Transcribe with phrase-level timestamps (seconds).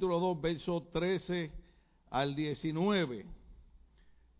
[0.00, 1.52] capítulo 2, verso 13
[2.08, 3.26] al 19.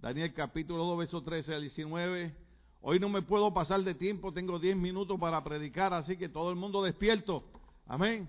[0.00, 2.34] Daniel capítulo 2, verso 13 al 19.
[2.80, 6.48] Hoy no me puedo pasar de tiempo, tengo 10 minutos para predicar, así que todo
[6.48, 7.44] el mundo despierto.
[7.86, 8.26] Amén.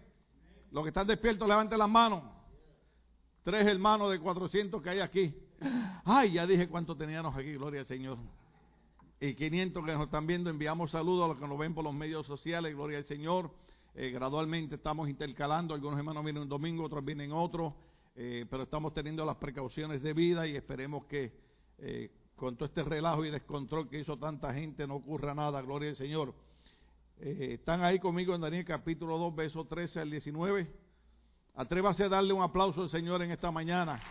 [0.71, 2.21] Los que están despiertos, levanten las manos.
[3.43, 5.33] Tres hermanos de 400 que hay aquí.
[6.03, 8.17] Ay, ya dije cuánto teníamos aquí, gloria al Señor.
[9.21, 11.93] Y 500 que nos están viendo, enviamos saludos a los que nos ven por los
[11.93, 13.51] medios sociales, gloria al Señor.
[13.93, 17.75] Eh, gradualmente estamos intercalando, algunos hermanos vienen un domingo, otros vienen otro,
[18.15, 21.33] eh, pero estamos teniendo las precauciones de vida y esperemos que
[21.77, 25.89] eh, con todo este relajo y descontrol que hizo tanta gente no ocurra nada, gloria
[25.89, 26.33] al Señor.
[27.17, 30.71] están ahí conmigo en Daniel capítulo 2, verso 13 al 19.
[31.55, 34.01] Atrévase a darle un aplauso al Señor en esta mañana.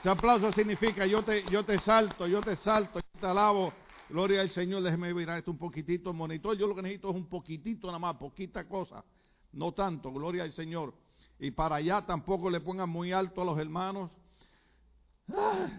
[0.00, 3.72] Ese aplauso significa yo te, yo te salto, yo te salto, yo te alabo.
[4.08, 6.56] Gloria al Señor, déjeme mirar esto un poquitito, monitor.
[6.56, 9.04] Yo lo que necesito es un poquitito nada más, poquita cosa.
[9.52, 10.94] No tanto, gloria al Señor.
[11.38, 14.10] Y para allá tampoco le pongan muy alto a los hermanos.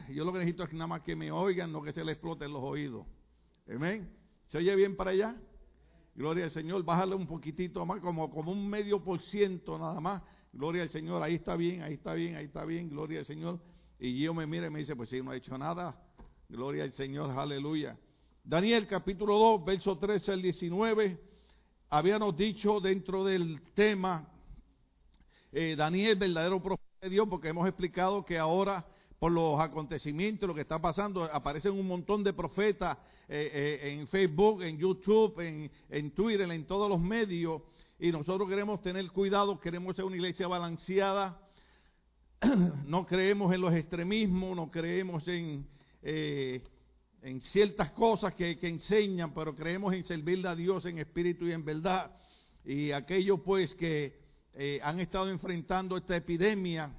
[0.10, 2.54] yo lo que necesito es nada más que me oigan, no que se les exploten
[2.54, 3.08] los oídos.
[3.68, 4.08] Amén.
[4.48, 5.36] ¿Se oye bien para allá?
[6.14, 10.22] Gloria al Señor, bájale un poquitito más, como, como un medio por ciento nada más.
[10.54, 13.60] Gloria al Señor, ahí está bien, ahí está bien, ahí está bien, gloria al Señor.
[14.00, 16.00] Y yo me mire y me dice, pues si no ha hecho nada,
[16.48, 17.98] gloria al Señor, aleluya.
[18.44, 21.20] Daniel capítulo 2, verso 13 al 19,
[21.90, 24.28] habíamos dicho dentro del tema,
[25.52, 28.86] eh, Daniel, verdadero profeta de Dios, porque hemos explicado que ahora
[29.20, 34.08] por los acontecimientos, lo que está pasando, aparecen un montón de profetas eh, eh, en
[34.08, 37.62] Facebook, en YouTube, en, en Twitter, en todos los medios,
[38.00, 41.38] y nosotros queremos tener cuidado, queremos ser una iglesia balanceada,
[42.86, 45.68] no creemos en los extremismos, no creemos en,
[46.02, 46.64] eh,
[47.22, 51.66] en ciertas cosas que, enseñan, pero creemos en servirle a Dios en espíritu y en
[51.66, 52.12] verdad.
[52.66, 54.20] Y aquellos pues que
[54.54, 56.92] eh, han estado enfrentando esta epidemia,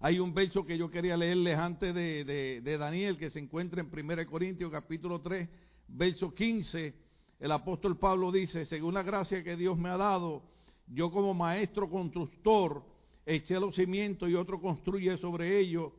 [0.00, 2.24] hay un verso que yo quería leerles antes de,
[2.62, 5.48] de Daniel, que se encuentra en 1 Corintios capítulo 3,
[5.88, 7.04] verso 15
[7.44, 10.44] el apóstol Pablo dice, según la gracia que Dios me ha dado,
[10.86, 12.82] yo como maestro constructor
[13.26, 15.92] eché los cimientos y otro construye sobre ellos.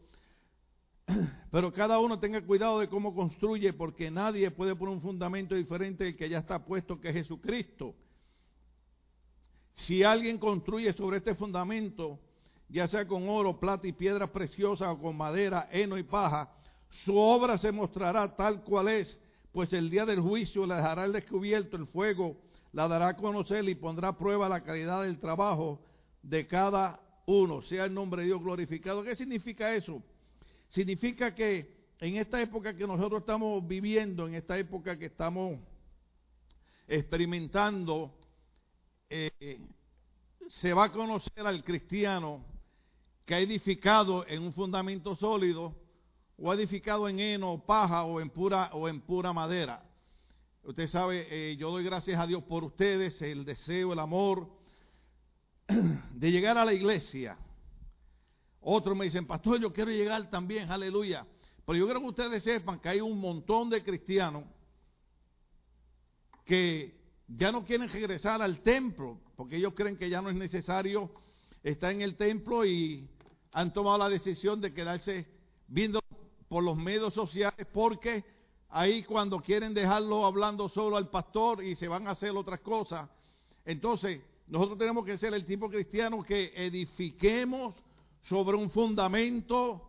[1.52, 6.04] Pero cada uno tenga cuidado de cómo construye, porque nadie puede poner un fundamento diferente
[6.04, 7.96] del que ya está puesto, que es Jesucristo.
[9.76, 12.20] Si alguien construye sobre este fundamento,
[12.70, 16.50] ya sea con oro, plata y piedras preciosas o con madera, heno y paja,
[17.04, 19.20] su obra se mostrará tal cual es,
[19.52, 22.38] pues el día del juicio la dejará el descubierto, el fuego
[22.72, 25.80] la dará a conocer y pondrá a prueba la calidad del trabajo
[26.22, 27.62] de cada uno.
[27.62, 29.04] Sea el nombre de Dios glorificado.
[29.04, 30.02] ¿Qué significa eso?
[30.70, 35.60] Significa que en esta época que nosotros estamos viviendo, en esta época que estamos
[36.88, 38.14] experimentando,
[39.10, 39.60] eh,
[40.48, 42.46] se va a conocer al cristiano
[43.26, 45.76] que ha edificado en un fundamento sólido
[46.38, 49.84] o edificado en heno, paja o en pura, o en pura madera.
[50.64, 54.50] Usted sabe, eh, yo doy gracias a Dios por ustedes, el deseo, el amor
[55.68, 57.38] de llegar a la iglesia.
[58.68, 61.24] Otros me dicen, pastor, yo quiero llegar también, aleluya.
[61.68, 64.44] Pero yo quiero que ustedes sepan que hay un montón de cristianos
[66.46, 71.12] que ya no quieren regresar al templo, porque ellos creen que ya no es necesario
[71.62, 73.08] estar en el templo y
[73.52, 75.28] han tomado la decisión de quedarse
[75.68, 76.00] viendo
[76.48, 78.24] por los medios sociales porque
[78.70, 83.08] ahí cuando quieren dejarlo hablando solo al pastor y se van a hacer otras cosas.
[83.64, 87.76] Entonces, nosotros tenemos que ser el tipo cristiano que edifiquemos
[88.30, 89.82] sobre un fundamento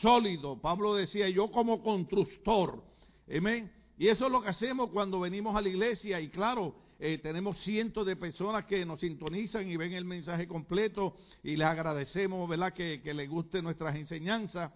[0.00, 0.60] sólido.
[0.60, 2.82] Pablo decía, yo como constructor.
[3.34, 3.72] Amén.
[3.98, 6.20] Y eso es lo que hacemos cuando venimos a la iglesia.
[6.20, 11.16] Y claro, eh, tenemos cientos de personas que nos sintonizan y ven el mensaje completo.
[11.42, 14.72] Y les agradecemos, ¿verdad?, que, que les guste nuestras enseñanzas.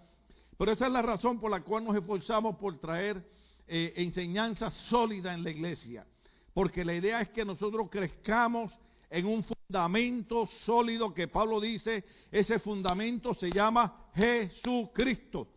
[0.58, 3.24] Pero esa es la razón por la cual nos esforzamos por traer
[3.66, 6.06] eh, enseñanza sólida en la iglesia.
[6.52, 8.70] Porque la idea es que nosotros crezcamos
[9.12, 15.48] en un fundamento sólido que Pablo dice, ese fundamento se llama Jesucristo.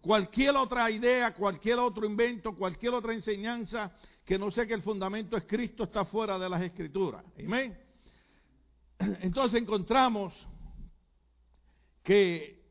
[0.00, 3.92] Cualquier otra idea, cualquier otro invento, cualquier otra enseñanza
[4.24, 7.22] que no sea que el fundamento es Cristo está fuera de las escrituras.
[7.38, 7.78] Amén.
[9.20, 10.32] Entonces encontramos
[12.02, 12.64] que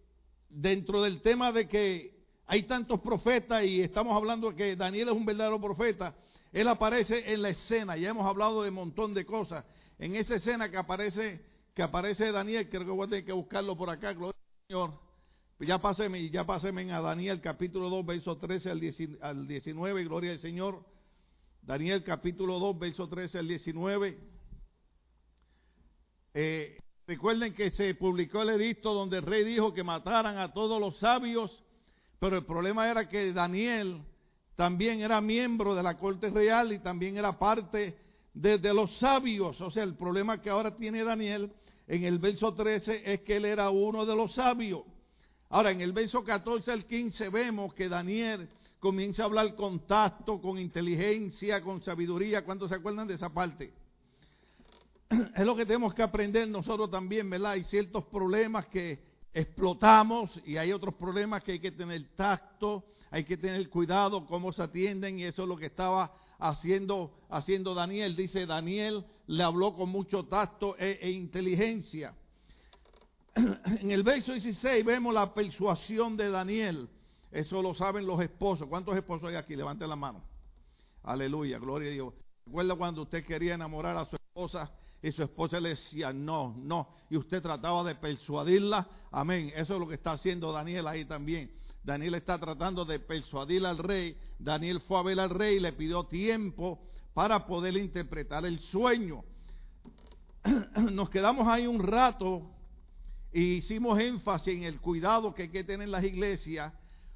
[0.50, 2.16] dentro del tema de que
[2.48, 6.16] hay tantos profetas y estamos hablando de que Daniel es un verdadero profeta,
[6.52, 9.66] él aparece en la escena, ya hemos hablado de un montón de cosas.
[9.98, 11.42] En esa escena que aparece,
[11.74, 15.00] que aparece Daniel, creo que voy a tener que buscarlo por acá, gloria al Señor.
[15.60, 18.72] Ya páseme, ya páseme a Daniel capítulo 2, verso 13
[19.22, 20.84] al 19, gloria al Señor.
[21.62, 24.18] Daniel capítulo 2, verso 13 al 19.
[26.34, 26.78] Eh,
[27.08, 30.98] Recuerden que se publicó el edicto donde el rey dijo que mataran a todos los
[30.98, 31.64] sabios,
[32.20, 34.04] pero el problema era que Daniel
[34.56, 37.96] también era miembro de la corte real y también era parte
[38.36, 39.60] de, de los sabios.
[39.62, 41.52] O sea, el problema que ahora tiene Daniel
[41.88, 44.84] en el verso 13 es que él era uno de los sabios.
[45.50, 48.50] Ahora, en el verso 14 al 15 vemos que Daniel
[48.80, 52.44] comienza a hablar con tacto, con inteligencia, con sabiduría.
[52.44, 53.74] ¿Cuántos se acuerdan de esa parte?
[55.36, 57.52] Es lo que tenemos que aprender nosotros también, ¿verdad?
[57.52, 59.00] Hay ciertos problemas que
[59.34, 64.52] explotamos y hay otros problemas que hay que tener tacto, hay que tener cuidado cómo
[64.52, 68.16] se atienden y eso es lo que estaba haciendo, haciendo Daniel.
[68.16, 72.14] Dice, Daniel le habló con mucho tacto e, e inteligencia.
[73.36, 76.90] En el verso 16 vemos la persuasión de Daniel.
[77.32, 78.68] Eso lo saben los esposos.
[78.68, 79.56] ¿Cuántos esposos hay aquí?
[79.56, 80.24] Levanten la mano.
[81.04, 82.14] Aleluya, gloria a Dios.
[82.46, 84.72] ¿Recuerda cuando usted quería enamorar a su esposa
[85.02, 86.88] y su esposa le decía no, no?
[87.10, 88.88] Y usted trataba de persuadirla.
[89.12, 89.52] Amén.
[89.56, 91.52] Eso es lo que está haciendo Daniel ahí también.
[91.86, 94.18] Daniel está tratando de persuadir al rey.
[94.40, 96.80] Daniel fue a ver al rey y le pidió tiempo
[97.14, 99.24] para poder interpretar el sueño.
[100.92, 102.50] Nos quedamos ahí un rato
[103.32, 106.74] y hicimos énfasis en el cuidado que hay que tener en las iglesias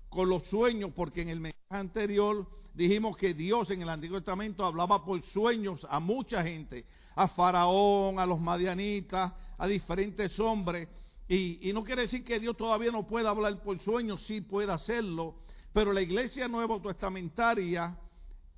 [0.07, 4.63] con los sueños, porque en el mensaje anterior dijimos que Dios en el Antiguo Testamento
[4.63, 6.85] hablaba por sueños a mucha gente,
[7.15, 10.87] a Faraón, a los madianitas, a diferentes hombres.
[11.31, 15.35] Y, no quiere decir que Dios todavía no pueda hablar por sueños, sí puede hacerlo,
[15.71, 17.95] pero la iglesia nueva testamentaria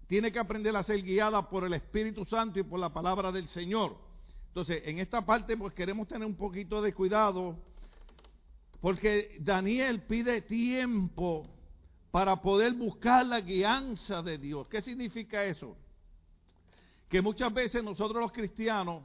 [0.08, 3.50] tiene que aprender a ser guiada por el Espíritu Santo y por la palabra del
[3.50, 3.98] Señor.
[4.48, 7.58] Entonces, en esta parte pues queremos tener un poquito de cuidado
[8.80, 11.50] porque Daniel pide tiempo
[12.10, 14.70] para poder buscar la guianza de Dios.
[14.70, 15.76] ¿Qué significa eso?
[17.10, 19.04] Que muchas veces nosotros los cristianos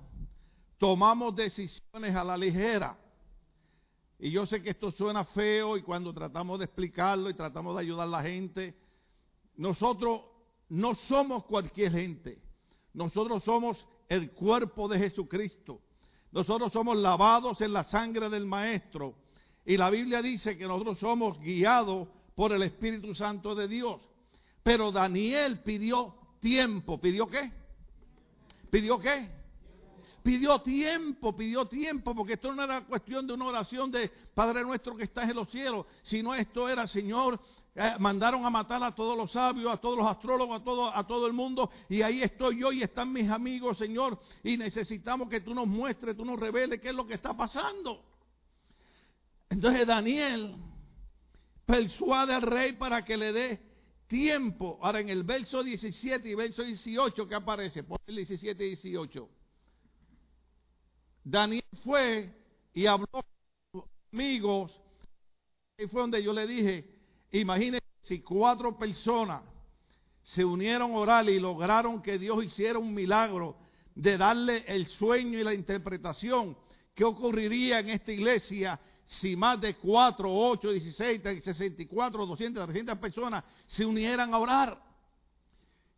[0.79, 2.97] tomamos decisiones a la ligera.
[4.19, 7.83] Y yo sé que esto suena feo y cuando tratamos de explicarlo y tratamos de
[7.83, 8.75] ayudar a la gente,
[9.57, 10.23] nosotros
[10.69, 12.39] no somos cualquier gente.
[12.95, 13.77] Nosotros somos
[14.09, 15.81] el cuerpo de Jesucristo.
[16.33, 19.15] Nosotros somos lavados en la sangre del Maestro.
[19.65, 24.01] Y la Biblia dice que nosotros somos guiados por el Espíritu Santo de Dios.
[24.63, 27.01] Pero Daniel pidió tiempo.
[27.01, 27.53] ¿Pidió qué?
[28.71, 29.36] ¿Pidió qué?
[30.27, 34.97] Pidió tiempo, pidió tiempo, porque esto no era cuestión de una oración de Padre nuestro
[34.97, 37.39] que estás en los cielos, sino esto era, Señor,
[37.77, 40.61] eh, mandaron a matar a todos los sabios, a todos los astrólogos,
[40.93, 41.71] a todo, el mundo.
[41.89, 44.19] Y ahí estoy yo y están mis amigos, Señor.
[44.43, 48.03] Y necesitamos que tú nos muestres, tú nos reveles qué es lo que está pasando.
[49.49, 50.57] Entonces Daniel
[51.65, 53.61] persuade al rey para que le dé
[54.09, 54.81] tiempo.
[54.83, 59.29] Ahora en el verso 17 y verso 18 que aparece, por el 17 y 18.
[61.29, 62.33] Daniel fue
[62.73, 63.23] y habló con
[63.73, 63.83] sus
[64.13, 64.81] amigos.
[65.77, 66.97] Y fue donde yo le dije,
[67.33, 69.43] Imagínense si cuatro personas
[70.23, 73.57] se unieron a orar y lograron que Dios hiciera un milagro
[73.95, 76.57] de darle el sueño y la interpretación.
[76.95, 83.45] ¿Qué ocurriría en esta iglesia si más de 4, 8, 16, 64, 200, 300 personas
[83.67, 84.86] se unieran a orar?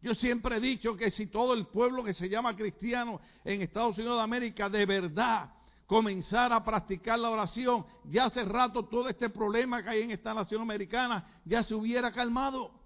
[0.01, 3.99] Yo siempre he dicho que si todo el pueblo que se llama cristiano en Estados
[3.99, 5.51] Unidos de América de verdad
[5.87, 10.35] comenzar a practicar la oración, ya hace rato todo este problema que hay en esta
[10.35, 12.78] nación americana ya se hubiera calmado.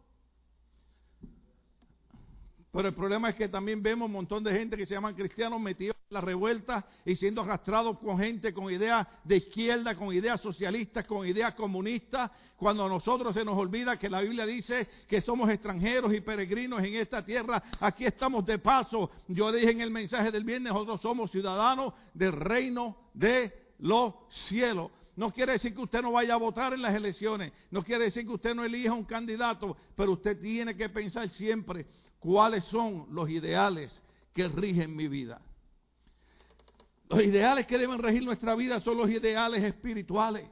[2.73, 5.61] Pero el problema es que también vemos un montón de gente que se llaman cristianos
[5.61, 10.41] metidos en la revuelta y siendo arrastrados con gente con ideas de izquierda, con ideas
[10.41, 15.21] socialistas, con ideas comunistas, cuando a nosotros se nos olvida que la Biblia dice que
[15.21, 19.11] somos extranjeros y peregrinos en esta tierra, aquí estamos de paso.
[19.29, 24.15] Yo dije en el mensaje del viernes, nosotros somos ciudadanos del reino de los
[24.49, 24.91] cielos.
[25.15, 28.25] No quiere decir que usted no vaya a votar en las elecciones, no quiere decir
[28.25, 31.85] que usted no elija un candidato, pero usted tiene que pensar siempre
[32.23, 34.01] cuáles son los ideales
[34.33, 35.41] que rigen mi vida.
[37.09, 40.49] Los ideales que deben regir nuestra vida son los ideales espirituales.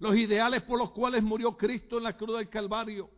[0.00, 3.08] Los ideales por los cuales murió Cristo en la cruz del Calvario.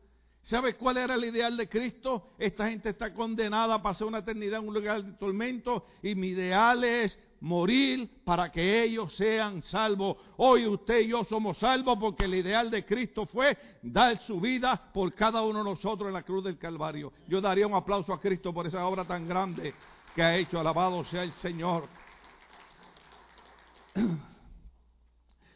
[0.43, 2.35] ¿Sabe cuál era el ideal de Cristo?
[2.39, 6.29] Esta gente está condenada a pasar una eternidad en un lugar de tormento y mi
[6.29, 10.17] ideal es morir para que ellos sean salvos.
[10.37, 14.91] Hoy usted y yo somos salvos porque el ideal de Cristo fue dar su vida
[14.93, 17.13] por cada uno de nosotros en la cruz del Calvario.
[17.29, 19.75] Yo daría un aplauso a Cristo por esa obra tan grande
[20.15, 20.59] que ha hecho.
[20.59, 21.89] Alabado sea el Señor.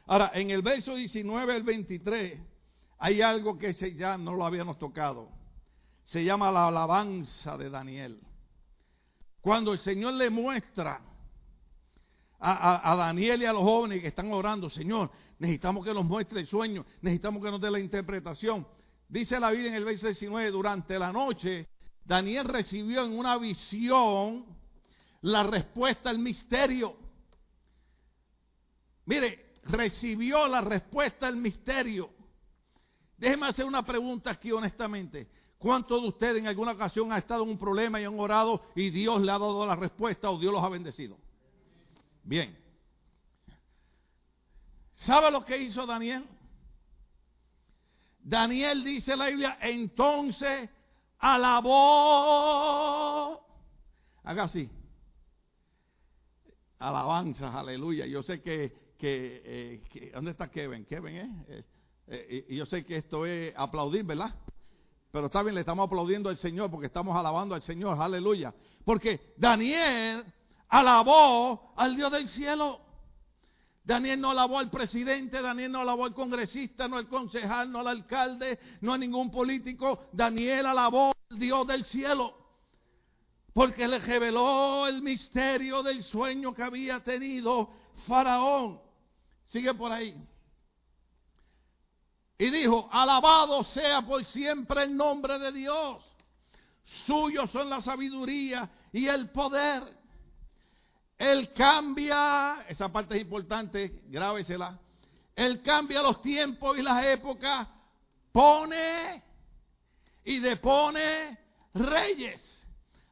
[0.06, 2.40] Ahora, en el verso 19 al 23
[2.98, 5.28] hay algo que ya no lo habíamos tocado.
[6.04, 8.20] Se llama la alabanza de Daniel.
[9.40, 11.00] Cuando el Señor le muestra
[12.40, 16.46] a, Daniel y a los jóvenes que están orando, Señor, necesitamos que nos muestre el
[16.46, 18.66] sueño, necesitamos que nos dé la interpretación.
[19.08, 21.68] Dice la Biblia en el verso 19, durante la noche,
[22.04, 24.46] Daniel recibió en una visión
[25.22, 26.96] la respuesta al misterio.
[29.04, 32.10] Mire, recibió la respuesta al misterio.
[33.18, 35.28] Déjeme hacer una pregunta aquí honestamente.
[35.58, 38.88] ¿Cuántos de ustedes en alguna ocasión han estado en un problema y han orado y
[38.88, 41.18] Dios le ha dado la respuesta o Dios los ha bendecido?
[42.30, 42.56] Bien.
[44.94, 46.24] ¿Sabe lo que hizo Daniel?
[48.20, 50.70] Daniel dice la Biblia, entonces
[51.18, 51.74] alabó.
[54.22, 54.70] Haga así.
[56.78, 58.06] Alabanza, aleluya.
[58.06, 60.84] Yo sé que, que, eh, ¿dónde está Kevin?
[60.84, 61.28] Kevin, ¿eh?
[61.48, 61.64] eh,
[62.06, 64.32] eh y yo sé que esto es aplaudir, ¿verdad?
[65.10, 68.54] Pero está bien, le estamos aplaudiendo al Señor porque estamos alabando al Señor, aleluya.
[68.84, 70.24] Porque Daniel
[70.70, 72.80] alabó al Dios del cielo.
[73.84, 77.88] Daniel no alabó al presidente, Daniel no alabó al congresista, no al concejal, no al
[77.88, 80.08] alcalde, no a ningún político.
[80.12, 82.36] Daniel alabó al Dios del cielo.
[83.52, 87.68] Porque le reveló el misterio del sueño que había tenido
[88.06, 88.80] Faraón.
[89.46, 90.14] Sigue por ahí.
[92.38, 96.04] Y dijo, alabado sea por siempre el nombre de Dios.
[97.06, 99.99] Suyos son la sabiduría y el poder
[101.20, 104.80] él cambia, esa parte es importante, grábesela.
[105.36, 107.68] Él cambia los tiempos y las épocas,
[108.32, 109.22] pone
[110.24, 111.38] y depone
[111.74, 112.40] reyes.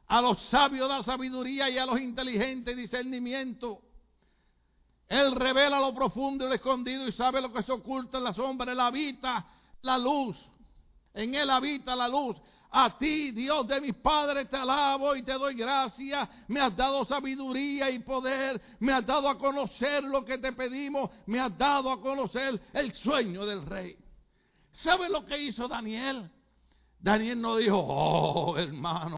[0.07, 3.83] A los sabios da sabiduría y a los inteligentes discernimiento.
[5.07, 8.33] Él revela lo profundo y lo escondido y sabe lo que se oculta en la
[8.33, 8.73] sombra.
[8.73, 9.47] Él habita
[9.83, 10.35] la luz.
[11.13, 12.39] En él habita la luz.
[12.71, 16.29] A ti, Dios de mis padres, te alabo y te doy gracias.
[16.49, 18.61] Me has dado sabiduría y poder.
[18.81, 21.11] Me has dado a conocer lo que te pedimos.
[21.27, 23.97] Me has dado a conocer el sueño del rey.
[24.73, 26.31] ¿Sabe lo que hizo Daniel?
[27.01, 29.17] Daniel no dijo, oh hermano,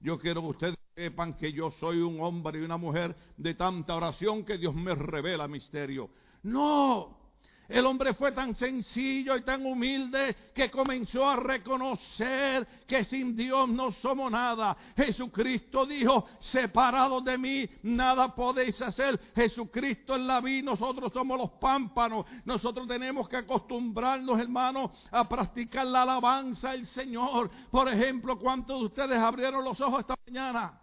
[0.00, 3.94] yo quiero que ustedes sepan que yo soy un hombre y una mujer de tanta
[3.94, 6.10] oración que Dios me revela misterio.
[6.42, 7.21] No,
[7.68, 13.68] el hombre fue tan sencillo y tan humilde que comenzó a reconocer que sin Dios
[13.68, 14.76] no somos nada.
[14.96, 19.18] Jesucristo dijo, separados de mí, nada podéis hacer.
[19.34, 22.26] Jesucristo es la vida, nosotros somos los pámpanos.
[22.44, 27.50] Nosotros tenemos que acostumbrarnos, hermanos, a practicar la alabanza al Señor.
[27.70, 30.78] Por ejemplo, ¿cuántos de ustedes abrieron los ojos esta mañana?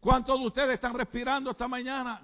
[0.00, 2.20] ¿Cuántos de ustedes están respirando esta mañana?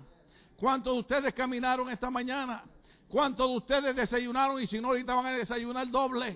[0.56, 2.64] ¿Cuántos de ustedes caminaron esta mañana?
[3.12, 6.34] ¿Cuántos de ustedes desayunaron y si no ahorita van a desayunar doble?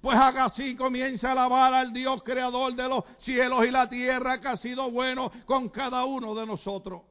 [0.00, 4.40] Pues haga así, comienza a alabar al Dios creador de los cielos y la tierra
[4.40, 7.02] que ha sido bueno con cada uno de nosotros.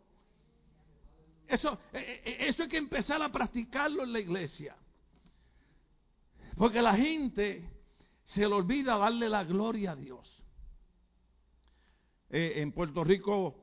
[1.47, 4.75] Eso, eh, eh, eso hay que empezar a practicarlo en la iglesia.
[6.57, 7.63] Porque la gente
[8.25, 10.43] se le olvida darle la gloria a Dios.
[12.29, 13.55] Eh, en Puerto Rico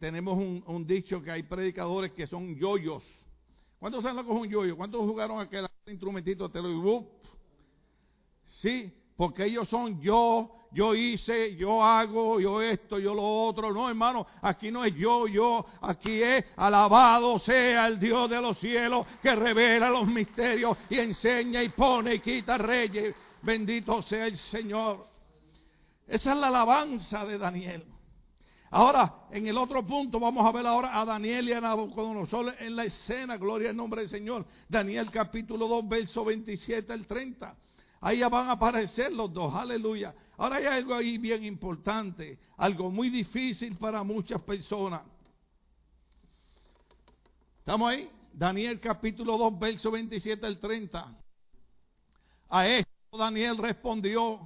[0.00, 3.02] tenemos un, un dicho que hay predicadores que son yoyos
[3.84, 4.78] ¿Cuántos saben lo que un yoyo?
[4.78, 7.04] ¿Cuántos jugaron aquel instrumentito te lo
[8.62, 13.74] Sí, porque ellos son yo, yo hice, yo hago, yo esto, yo lo otro.
[13.74, 18.58] No, hermano, aquí no es yo, yo, aquí es alabado sea el Dios de los
[18.58, 23.14] cielos que revela los misterios y enseña y pone y quita reyes.
[23.42, 25.06] Bendito sea el Señor.
[26.08, 27.93] Esa es la alabanza de Daniel.
[28.76, 32.74] Ahora, en el otro punto, vamos a ver ahora a Daniel y a Nabucodonosor en
[32.74, 34.44] la escena, gloria al nombre del Señor.
[34.68, 37.56] Daniel capítulo 2, verso 27 al 30.
[38.00, 40.12] Ahí ya van a aparecer los dos, aleluya.
[40.36, 45.02] Ahora hay algo ahí bien importante, algo muy difícil para muchas personas.
[47.60, 48.10] ¿Estamos ahí?
[48.32, 51.16] Daniel capítulo 2, verso 27 al 30.
[52.48, 54.40] A esto Daniel respondió,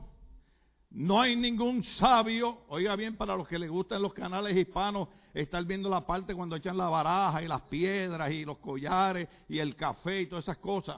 [0.91, 5.63] no hay ningún sabio, oiga bien, para los que les gustan los canales hispanos, estar
[5.65, 9.77] viendo la parte cuando echan la baraja y las piedras y los collares y el
[9.77, 10.97] café y todas esas cosas.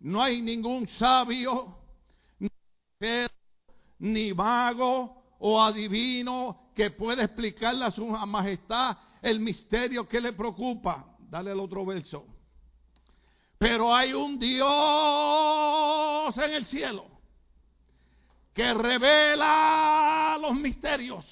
[0.00, 1.76] No hay ningún sabio,
[3.98, 11.16] ni mago o adivino que pueda explicarle a su majestad el misterio que le preocupa.
[11.18, 12.24] Dale el otro verso.
[13.58, 14.68] Pero hay un Dios
[16.36, 17.17] en el cielo
[18.58, 21.24] que revela los misterios.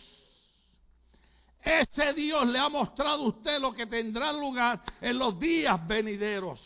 [1.60, 6.60] Ese Dios le ha mostrado a usted lo que tendrá lugar en los días venideros.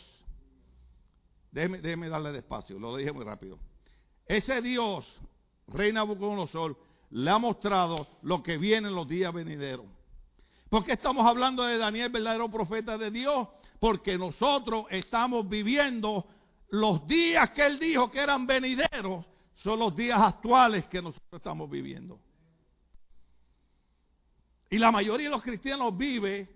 [1.51, 3.57] Déjeme, darle despacio, lo dije muy rápido.
[4.27, 5.11] Ese Dios,
[5.67, 6.77] Reina Nabucodonosor,
[7.09, 9.87] le ha mostrado lo que viene en los días venideros.
[10.69, 13.47] ¿Por qué estamos hablando de Daniel, verdadero profeta de Dios?
[13.79, 16.23] Porque nosotros estamos viviendo
[16.69, 19.25] los días que él dijo que eran venideros,
[19.63, 22.19] son los días actuales que nosotros estamos viviendo.
[24.69, 26.49] Y la mayoría de los cristianos vive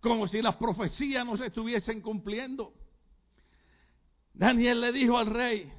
[0.00, 2.72] como si las profecías no se estuviesen cumpliendo.
[4.32, 5.70] Daniel le dijo al rey,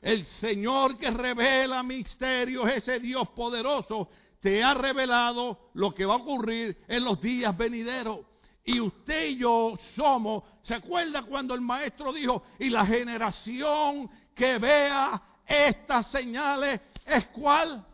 [0.00, 4.08] el Señor que revela misterios, ese Dios poderoso,
[4.40, 8.20] te ha revelado lo que va a ocurrir en los días venideros.
[8.64, 14.58] Y usted y yo somos, ¿se acuerda cuando el maestro dijo, y la generación que
[14.58, 17.84] vea estas señales es cuál?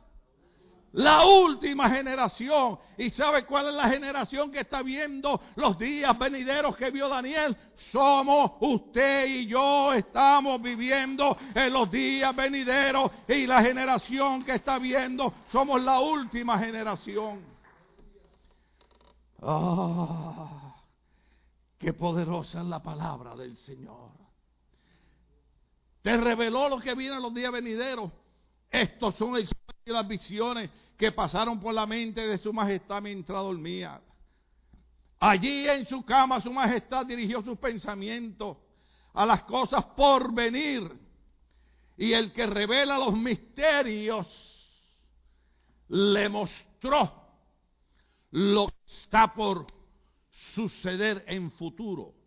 [0.93, 2.78] La última generación.
[2.97, 7.57] ¿Y sabe cuál es la generación que está viendo los días venideros que vio Daniel?
[7.93, 14.78] Somos usted y yo estamos viviendo en los días venideros y la generación que está
[14.78, 17.45] viendo somos la última generación.
[19.43, 20.75] Ah,
[21.78, 24.27] qué poderosa es la palabra del Señor.
[26.02, 28.11] Te reveló lo que viene en los días venideros.
[28.71, 29.49] Estos son el
[29.85, 34.00] y las visiones que pasaron por la mente de su majestad mientras dormía.
[35.21, 38.57] Allí en su cama su majestad dirigió sus pensamientos
[39.14, 40.90] a las cosas por venir.
[41.97, 44.26] Y el que revela los misterios
[45.88, 47.12] le mostró
[48.31, 49.67] lo que está por
[50.55, 52.17] suceder en futuro.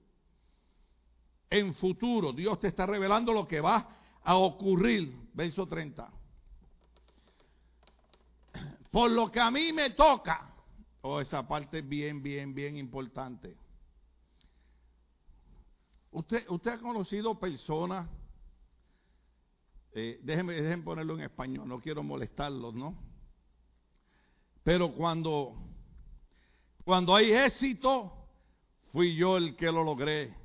[1.52, 3.90] En futuro, Dios te está revelando lo que va
[4.24, 5.14] a ocurrir.
[5.34, 6.10] Verso 30.
[8.90, 10.50] Por lo que a mí me toca.
[11.02, 13.58] Oh, esa parte es bien, bien, bien importante.
[16.12, 18.08] Usted, usted ha conocido personas,
[19.94, 22.96] eh, déjenme, déjenme ponerlo en español, no quiero molestarlos, ¿no?
[24.64, 25.56] Pero cuando,
[26.86, 28.14] cuando hay éxito,
[28.94, 30.41] fui yo el que lo logré.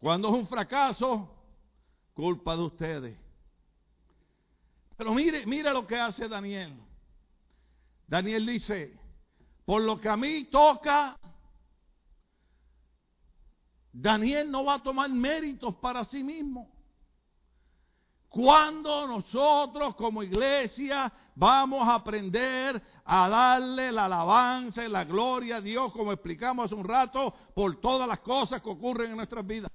[0.00, 1.28] Cuando es un fracaso,
[2.14, 3.18] culpa de ustedes.
[4.96, 6.74] Pero mire, mire lo que hace Daniel.
[8.06, 8.98] Daniel dice,
[9.66, 11.18] por lo que a mí toca,
[13.92, 16.70] Daniel no va a tomar méritos para sí mismo.
[18.30, 25.60] Cuando nosotros como iglesia vamos a aprender a darle la alabanza y la gloria a
[25.60, 29.70] Dios, como explicamos hace un rato, por todas las cosas que ocurren en nuestras vidas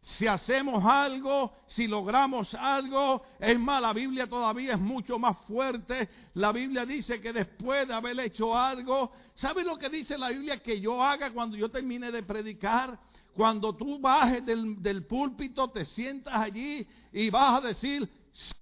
[0.00, 6.08] si hacemos algo, si logramos algo, es más, la Biblia todavía es mucho más fuerte.
[6.34, 10.62] La Biblia dice que después de haber hecho algo, ¿sabe lo que dice la Biblia
[10.62, 12.98] que yo haga cuando yo termine de predicar?
[13.34, 18.08] Cuando tú bajes del, del púlpito, te sientas allí y vas a decir,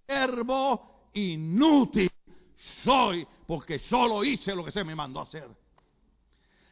[0.07, 2.11] servo inútil
[2.85, 5.49] soy, porque solo hice lo que se me mandó a hacer.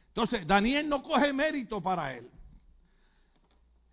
[0.09, 2.31] Entonces, Daniel no coge mérito para él.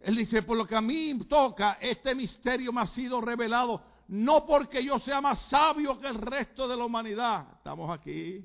[0.04, 4.46] Él dice, por lo que a mí toca, este misterio me ha sido revelado, no
[4.46, 8.44] porque yo sea más sabio que el resto de la humanidad, estamos aquí,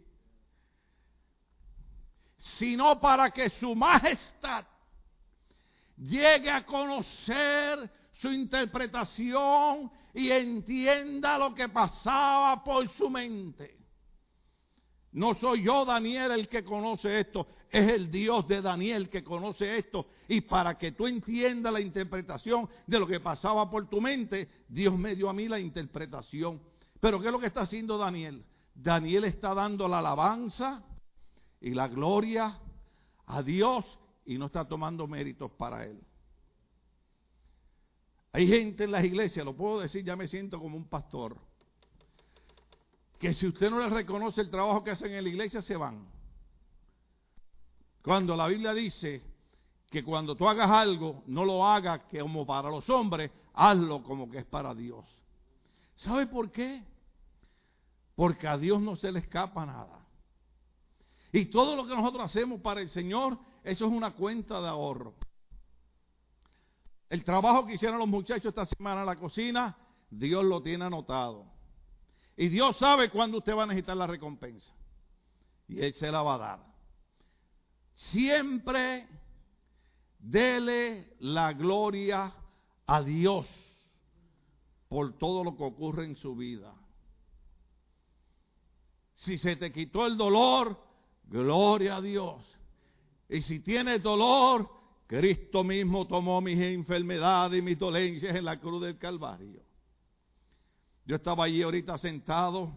[2.37, 4.67] sino para que su majestad
[5.97, 13.76] llegue a conocer su interpretación y entienda lo que pasaba por su mente.
[15.13, 17.47] No soy yo, Daniel, el que conoce esto.
[17.71, 20.07] Es el Dios de Daniel que conoce esto.
[20.29, 24.97] Y para que tú entiendas la interpretación de lo que pasaba por tu mente, Dios
[24.99, 26.61] me dio a mí la interpretación.
[27.01, 28.45] Pero ¿qué es lo que está haciendo Daniel?
[28.75, 30.85] Daniel está dando la alabanza
[31.61, 32.59] y la gloria
[33.27, 33.85] a Dios
[34.27, 35.99] y no está tomando méritos para él.
[38.33, 41.39] Hay gente en las iglesias, lo puedo decir, ya me siento como un pastor
[43.19, 46.07] que si usted no le reconoce el trabajo que hacen en la iglesia, se van.
[48.03, 49.23] Cuando la Biblia dice
[49.91, 54.39] que cuando tú hagas algo, no lo hagas como para los hombres, hazlo como que
[54.39, 55.05] es para Dios.
[55.97, 56.85] ¿Sabe por qué?
[58.15, 60.05] Porque a Dios no se le escapa nada.
[61.33, 65.15] Y todo lo que nosotros hacemos para el Señor, eso es una cuenta de ahorro.
[67.09, 69.77] El trabajo que hicieron los muchachos esta semana en la cocina,
[70.11, 71.56] Dios lo tiene anotado.
[72.37, 74.73] Y Dios sabe cuándo usted va a necesitar la recompensa.
[75.69, 76.67] Y Él se la va a dar.
[77.95, 79.09] Siempre
[80.19, 82.35] dele la gloria
[82.87, 83.47] a Dios
[84.89, 86.75] por todo lo que ocurre en su vida.
[89.17, 90.79] Si se te quitó el dolor,
[91.25, 92.43] gloria a Dios.
[93.29, 94.71] Y si tienes dolor,
[95.07, 99.66] Cristo mismo tomó mis enfermedades y mis dolencias en la cruz del Calvario.
[101.07, 102.73] Yo estaba allí ahorita sentado,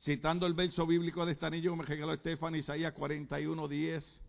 [0.00, 4.22] citando el verso bíblico de esta anillo que me regaló Estefan, Isaías 41, 10.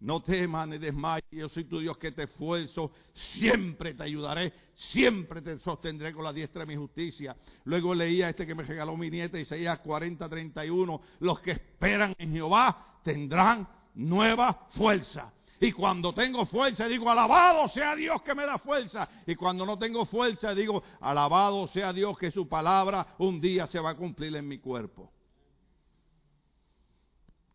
[0.00, 2.92] No temas ni desmayes, yo soy tu Dios que te esfuerzo,
[3.34, 7.36] siempre te ayudaré, siempre te sostendré con la diestra de mi justicia.
[7.64, 12.32] Luego leía este que me regaló mi nieta, Isaías 40, 31, los que esperan en
[12.32, 15.32] Jehová tendrán nueva fuerza.
[15.60, 19.08] Y cuando tengo fuerza digo, alabado sea Dios que me da fuerza.
[19.26, 23.80] Y cuando no tengo fuerza digo, alabado sea Dios que su palabra un día se
[23.80, 25.10] va a cumplir en mi cuerpo.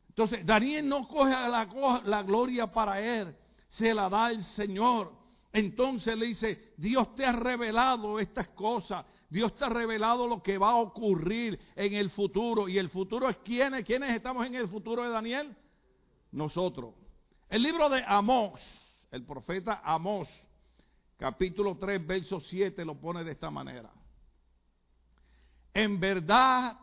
[0.09, 3.35] Entonces, Daniel no coge la, la gloria para él,
[3.69, 5.11] se la da el Señor.
[5.51, 10.57] Entonces le dice, Dios te ha revelado estas cosas, Dios te ha revelado lo que
[10.57, 12.67] va a ocurrir en el futuro.
[12.67, 13.85] ¿Y el futuro es quiénes?
[13.85, 15.55] ¿Quiénes estamos en el futuro de Daniel?
[16.31, 16.93] Nosotros.
[17.49, 18.59] El libro de Amós,
[19.11, 20.27] el profeta Amós,
[21.17, 23.91] capítulo 3, verso 7, lo pone de esta manera.
[25.73, 26.77] En verdad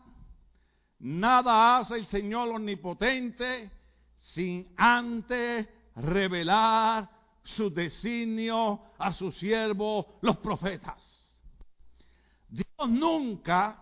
[1.01, 3.71] Nada hace el Señor omnipotente
[4.19, 7.09] sin antes revelar
[7.43, 11.03] su designio a sus siervos, los profetas.
[12.49, 13.79] Dios nunca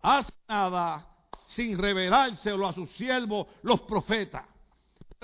[0.00, 1.04] hace nada
[1.46, 4.44] sin revelárselo a sus siervos, los profetas.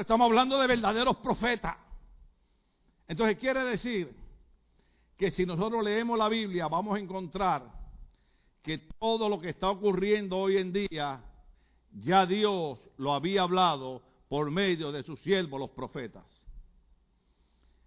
[0.01, 1.77] Estamos hablando de verdaderos profetas.
[3.07, 4.11] Entonces quiere decir
[5.19, 7.71] que si nosotros leemos la Biblia vamos a encontrar
[8.63, 11.23] que todo lo que está ocurriendo hoy en día,
[11.93, 16.25] ya Dios lo había hablado por medio de sus siervos, los profetas.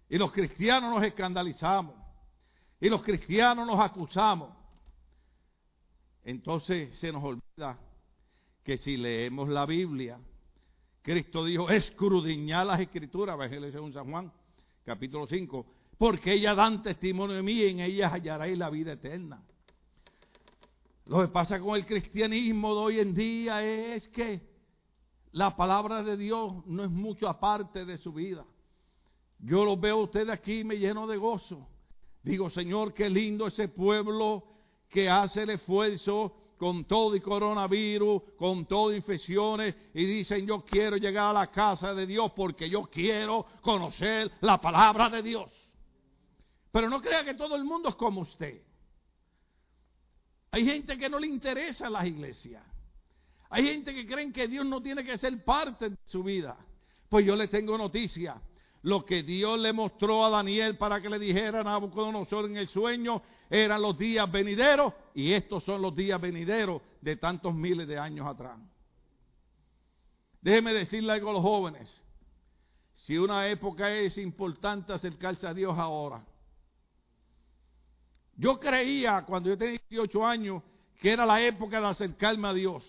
[0.08, 1.96] Y los cristianos nos escandalizamos.
[2.80, 4.50] Y los cristianos nos acusamos.
[6.22, 7.76] Entonces se nos olvida
[8.62, 10.20] que si leemos la Biblia,
[11.04, 14.32] Cristo dijo, escrudiñar las escrituras, Evangelio según San Juan,
[14.86, 15.66] capítulo 5,
[15.98, 19.42] porque ellas dan testimonio de mí y en ellas hallaréis la vida eterna.
[21.04, 24.40] Lo que pasa con el cristianismo de hoy en día es que
[25.32, 28.46] la palabra de Dios no es mucho aparte de su vida.
[29.40, 31.68] Yo lo veo a ustedes aquí me lleno de gozo.
[32.22, 34.42] Digo, Señor, qué lindo ese pueblo
[34.88, 36.34] que hace el esfuerzo
[36.64, 41.92] con todo y coronavirus, con todo infecciones, y dicen, yo quiero llegar a la casa
[41.92, 45.50] de Dios porque yo quiero conocer la palabra de Dios.
[46.70, 48.62] Pero no crea que todo el mundo es como usted.
[50.52, 52.64] Hay gente que no le interesa las iglesias.
[53.50, 56.56] Hay gente que creen que Dios no tiene que ser parte de su vida.
[57.10, 58.40] Pues yo le tengo noticia.
[58.84, 62.68] Lo que Dios le mostró a Daniel para que le dijera a Nabucodonosor en el
[62.68, 67.98] sueño eran los días venideros y estos son los días venideros de tantos miles de
[67.98, 68.58] años atrás.
[70.42, 71.90] Déjeme decirle algo a los jóvenes.
[73.06, 76.22] Si una época es importante acercarse a Dios ahora,
[78.36, 80.62] yo creía cuando yo tenía 18 años
[81.00, 82.84] que era la época de acercarme a Dios.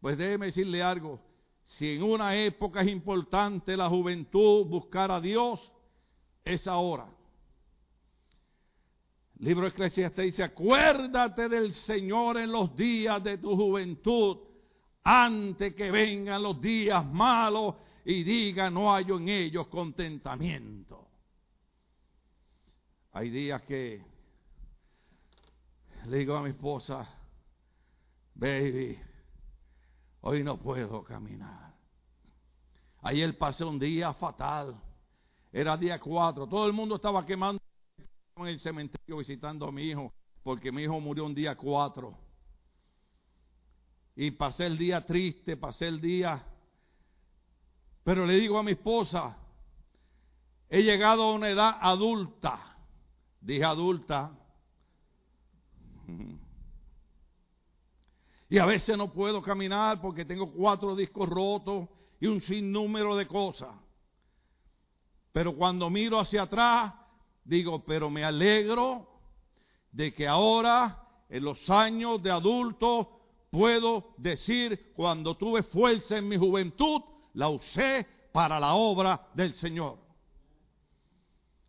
[0.00, 1.20] Pues déjeme decirle algo.
[1.66, 5.60] Si en una época es importante la juventud buscar a Dios,
[6.44, 7.08] es ahora.
[9.38, 14.38] Libro de Eclesiastes dice, acuérdate del Señor en los días de tu juventud,
[15.02, 17.74] antes que vengan los días malos
[18.04, 21.06] y diga, no hay en ellos contentamiento.
[23.12, 24.02] Hay días que
[26.06, 27.08] le digo a mi esposa,
[28.34, 28.98] baby,
[30.26, 31.72] hoy no puedo caminar.
[33.02, 34.74] Ayer pasé un día fatal.
[35.52, 36.48] Era día 4.
[36.48, 37.62] Todo el mundo estaba quemando
[38.36, 40.12] en el cementerio visitando a mi hijo,
[40.42, 42.12] porque mi hijo murió un día 4.
[44.16, 46.44] Y pasé el día triste, pasé el día...
[48.02, 49.36] Pero le digo a mi esposa,
[50.68, 52.76] he llegado a una edad adulta.
[53.40, 54.32] Dije adulta,
[58.48, 61.88] y a veces no puedo caminar porque tengo cuatro discos rotos
[62.20, 63.74] y un sinnúmero de cosas.
[65.32, 66.94] Pero cuando miro hacia atrás,
[67.44, 69.08] digo, pero me alegro
[69.92, 76.36] de que ahora, en los años de adulto, puedo decir, cuando tuve fuerza en mi
[76.36, 77.02] juventud,
[77.34, 80.05] la usé para la obra del Señor.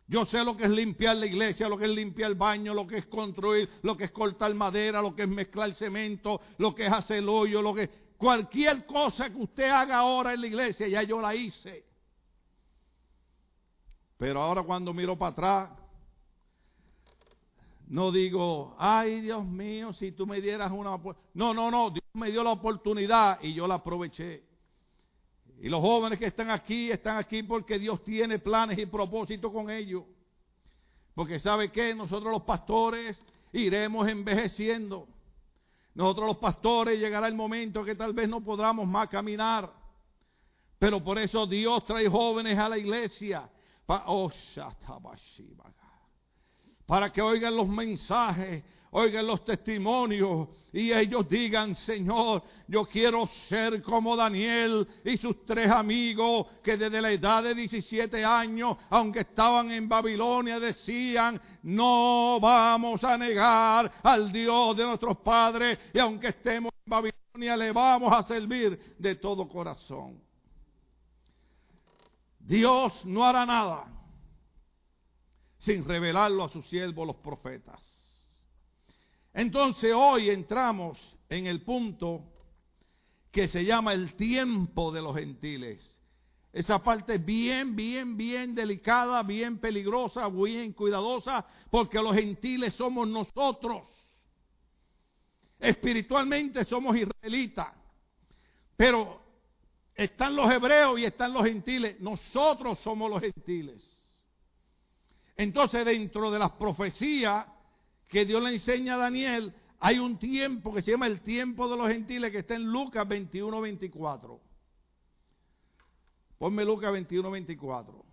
[0.08, 2.86] Yo sé lo que es limpiar la iglesia, lo que es limpiar el baño, lo
[2.86, 6.86] que es construir, lo que es cortar madera, lo que es mezclar cemento, lo que
[6.86, 10.88] es hacer el hoyo, lo que cualquier cosa que usted haga ahora en la iglesia,
[10.88, 11.84] ya yo la hice.
[14.16, 15.70] Pero ahora cuando miro para atrás,
[17.88, 20.98] no digo, ay Dios mío, si tú me dieras una...
[21.34, 24.42] No, no, no, Dios me dio la oportunidad y yo la aproveché.
[25.60, 29.70] Y los jóvenes que están aquí, están aquí porque Dios tiene planes y propósitos con
[29.70, 30.04] ellos.
[31.14, 33.20] Porque sabe que nosotros los pastores
[33.52, 35.08] iremos envejeciendo.
[35.94, 39.72] Nosotros los pastores llegará el momento que tal vez no podamos más caminar.
[40.78, 43.48] Pero por eso Dios trae jóvenes a la iglesia.
[43.88, 44.30] Oh,
[46.86, 53.82] para que oigan los mensajes oigan los testimonios y ellos digan, Señor, yo quiero ser
[53.82, 59.70] como Daniel y sus tres amigos que desde la edad de 17 años, aunque estaban
[59.70, 66.72] en Babilonia, decían, no vamos a negar al Dios de nuestros padres y aunque estemos
[66.84, 70.20] en Babilonia, le vamos a servir de todo corazón.
[72.38, 73.84] Dios no hará nada
[75.58, 77.87] sin revelarlo a sus siervos los profetas.
[79.32, 82.24] Entonces hoy entramos en el punto
[83.30, 85.98] que se llama el tiempo de los gentiles.
[86.52, 93.82] Esa parte bien, bien, bien delicada, bien peligrosa, bien cuidadosa, porque los gentiles somos nosotros.
[95.60, 97.68] Espiritualmente somos israelitas,
[98.76, 99.20] pero
[99.94, 102.00] están los hebreos y están los gentiles.
[102.00, 103.84] Nosotros somos los gentiles.
[105.36, 107.46] Entonces dentro de las profecías
[108.08, 111.76] que Dios le enseña a Daniel, hay un tiempo que se llama el tiempo de
[111.76, 114.40] los gentiles que está en Lucas 21, 24.
[116.38, 118.04] Ponme Lucas 21, 24.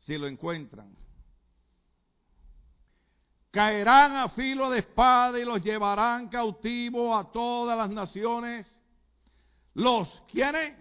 [0.00, 0.96] Si lo encuentran.
[3.50, 8.66] Caerán a filo de espada y los llevarán cautivos a todas las naciones.
[9.74, 10.74] Los, ¿quiénes?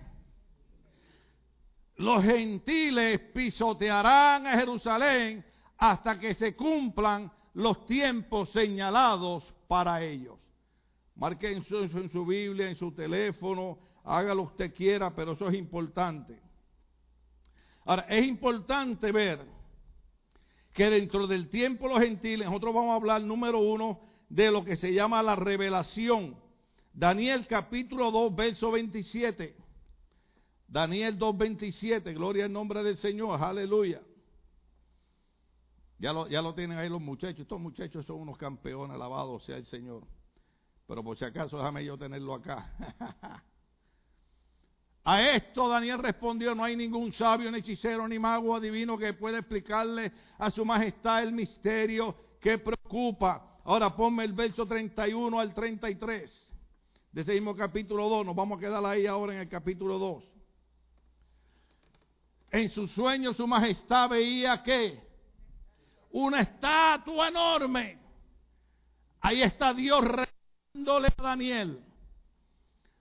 [1.96, 5.44] Los gentiles pisotearán a Jerusalén
[5.78, 10.38] hasta que se cumplan los tiempos señalados para ellos.
[11.16, 15.32] Marque en su, en su Biblia, en su teléfono, haga lo que usted quiera, pero
[15.32, 16.40] eso es importante.
[17.84, 19.40] Ahora, es importante ver
[20.72, 24.78] que dentro del tiempo los gentiles, nosotros vamos a hablar número uno de lo que
[24.78, 26.38] se llama la revelación.
[26.94, 29.56] Daniel capítulo 2, verso 27.
[30.68, 32.14] Daniel 2, 27.
[32.14, 33.42] Gloria al nombre del Señor.
[33.42, 34.00] Aleluya.
[36.00, 37.40] Ya lo, ya lo tienen ahí los muchachos.
[37.40, 40.04] Estos muchachos son unos campeones, alabados sea el Señor.
[40.88, 43.44] Pero por si acaso, déjame yo tenerlo acá.
[45.04, 49.40] A esto Daniel respondió, no hay ningún sabio, ni hechicero, ni mago adivino que pueda
[49.40, 53.60] explicarle a su majestad el misterio que preocupa.
[53.64, 56.52] Ahora ponme el verso 31 al 33
[57.14, 58.26] de ese mismo capítulo 2.
[58.26, 60.24] Nos vamos a quedar ahí ahora en el capítulo 2.
[62.52, 65.07] En su sueño su majestad veía que
[66.12, 68.00] una estatua enorme.
[69.22, 71.84] Ahí está Dios revelándole a Daniel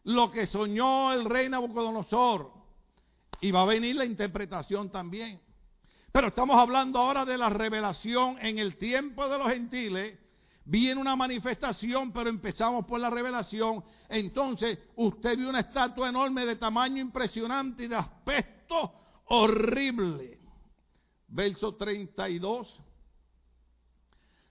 [0.06, 2.52] lo que soñó el rey Nabucodonosor.
[3.40, 5.40] Y va a venir la interpretación también.
[6.12, 10.18] Pero estamos hablando ahora de la revelación en el tiempo de los gentiles.
[10.64, 13.84] Viene una manifestación, pero empezamos por la revelación.
[14.08, 18.92] Entonces, usted vio una estatua enorme de tamaño impresionante y de aspecto
[19.26, 20.38] horrible.
[21.28, 22.80] Verso 32.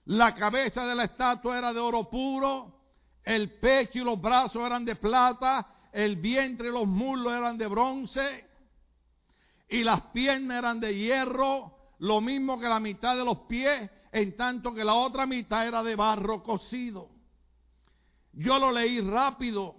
[0.06, 2.74] La cabeza de la estatua era de oro puro,
[3.24, 7.66] el pecho y los brazos eran de plata, el vientre y los muslos eran de
[7.66, 8.44] bronce,
[9.68, 14.36] y las piernas eran de hierro, lo mismo que la mitad de los pies, en
[14.36, 17.08] tanto que la otra mitad era de barro cocido.
[18.32, 19.74] Yo lo leí rápido,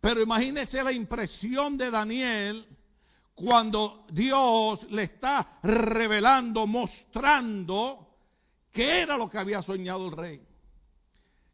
[0.00, 2.66] pero imagínese la impresión de Daniel
[3.34, 8.09] cuando Dios le está revelando, mostrando
[8.72, 10.42] ¿Qué era lo que había soñado el rey?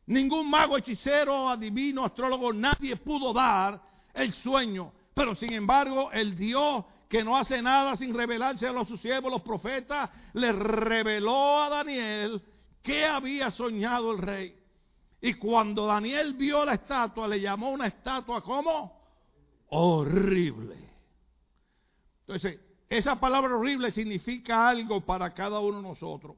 [0.06, 3.80] Ningún mago, hechicero, adivino, astrólogo, nadie pudo dar
[4.14, 4.92] el sueño.
[5.14, 9.32] Pero sin embargo, el Dios que no hace nada sin revelarse a los sus siervos,
[9.32, 12.42] los profetas, le reveló a Daniel
[12.82, 14.56] qué había soñado el rey.
[15.20, 19.00] Y cuando Daniel vio la estatua, le llamó una estatua como
[19.68, 20.76] horrible.
[22.20, 26.36] Entonces, esa palabra horrible significa algo para cada uno de nosotros.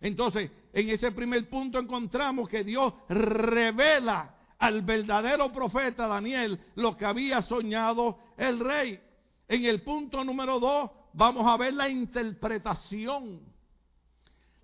[0.00, 7.04] Entonces, en ese primer punto encontramos que Dios revela al verdadero profeta Daniel lo que
[7.04, 9.00] había soñado el rey.
[9.48, 13.40] En el punto número dos vamos a ver la interpretación.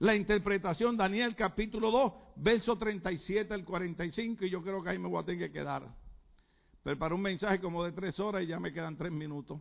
[0.00, 5.08] La interpretación, Daniel capítulo 2, verso 37 al 45, y yo creo que ahí me
[5.08, 5.88] voy a tener que quedar.
[6.82, 9.60] Preparé un mensaje como de tres horas y ya me quedan tres minutos.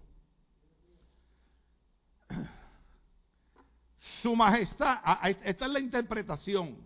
[4.21, 4.99] Su majestad,
[5.43, 6.77] esta es la interpretación,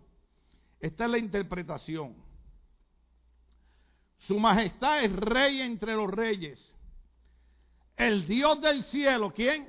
[0.79, 2.15] esta es la interpretación.
[4.27, 6.75] Su majestad es rey entre los reyes.
[7.95, 9.67] El Dios del cielo, ¿quién?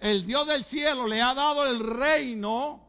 [0.00, 2.88] El Dios del cielo le ha dado el reino,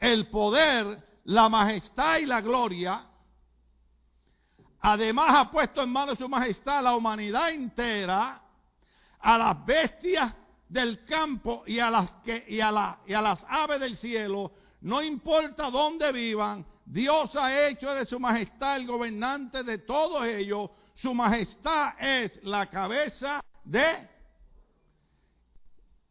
[0.00, 3.06] el poder la majestad y la gloria.
[4.80, 8.42] Además ha puesto en manos de su majestad la humanidad entera,
[9.20, 10.34] a las bestias
[10.68, 14.52] del campo y a las, que, y a la, y a las aves del cielo,
[14.80, 20.70] no importa dónde vivan, Dios ha hecho de su majestad el gobernante de todos ellos.
[20.94, 24.08] Su majestad es la cabeza de...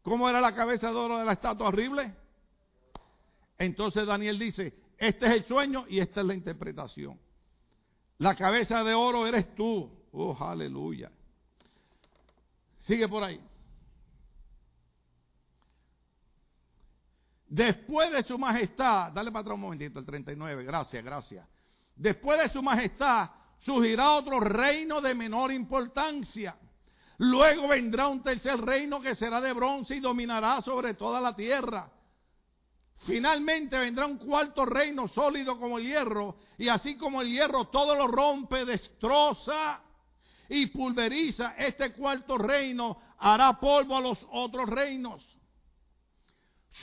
[0.02, 2.14] ¿Cómo era la cabeza de oro de la estatua horrible?
[3.56, 7.18] Entonces Daniel dice, este es el sueño y esta es la interpretación.
[8.18, 9.90] La cabeza de oro eres tú.
[10.12, 11.10] Oh, aleluya.
[12.80, 13.40] Sigue por ahí.
[17.46, 21.46] Después de su majestad, dale para atrás un momentito, el 39, gracias, gracias.
[21.94, 23.30] Después de su majestad
[23.60, 26.56] surgirá otro reino de menor importancia.
[27.18, 31.90] Luego vendrá un tercer reino que será de bronce y dominará sobre toda la tierra.
[33.06, 37.94] Finalmente vendrá un cuarto reino sólido como el hierro, y así como el hierro todo
[37.94, 39.80] lo rompe, destroza
[40.48, 45.22] y pulveriza, este cuarto reino hará polvo a los otros reinos.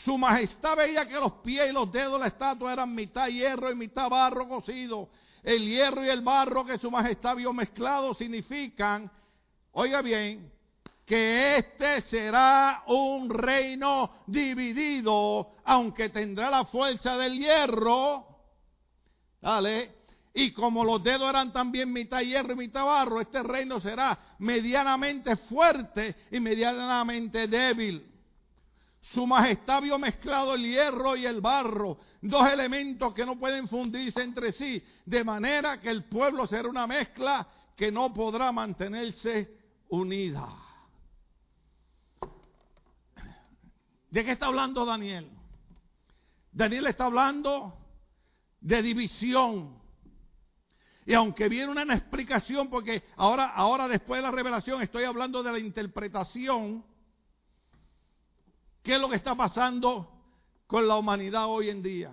[0.06, 3.70] Su majestad veía que los pies y los dedos de la estatua eran mitad hierro
[3.70, 5.10] y mitad barro cocido.
[5.44, 9.12] El hierro y el barro que su majestad vio mezclados significan,
[9.72, 10.52] oiga bien,
[11.06, 18.26] que este será un reino dividido, aunque tendrá la fuerza del hierro.
[19.42, 20.00] Dale.
[20.34, 25.36] Y como los dedos eran también mitad hierro y mitad barro, este reino será medianamente
[25.36, 28.11] fuerte y medianamente débil.
[29.14, 34.22] Su majestad vio mezclado el hierro y el barro, dos elementos que no pueden fundirse
[34.22, 39.58] entre sí, de manera que el pueblo será una mezcla que no podrá mantenerse
[39.90, 40.48] unida.
[44.10, 45.30] ¿De qué está hablando Daniel?
[46.52, 47.78] Daniel está hablando
[48.62, 49.82] de división.
[51.06, 55.52] Y aunque viene una explicación, porque ahora, ahora después de la revelación estoy hablando de
[55.52, 56.86] la interpretación,
[58.84, 60.10] ¿Qué es lo que está pasando
[60.68, 62.12] con la humanidad hoy en día?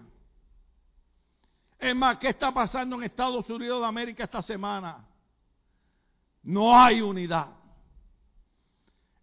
[1.78, 5.06] Es más, ¿qué está pasando en Estados Unidos de América esta semana?
[6.42, 7.48] No hay unidad.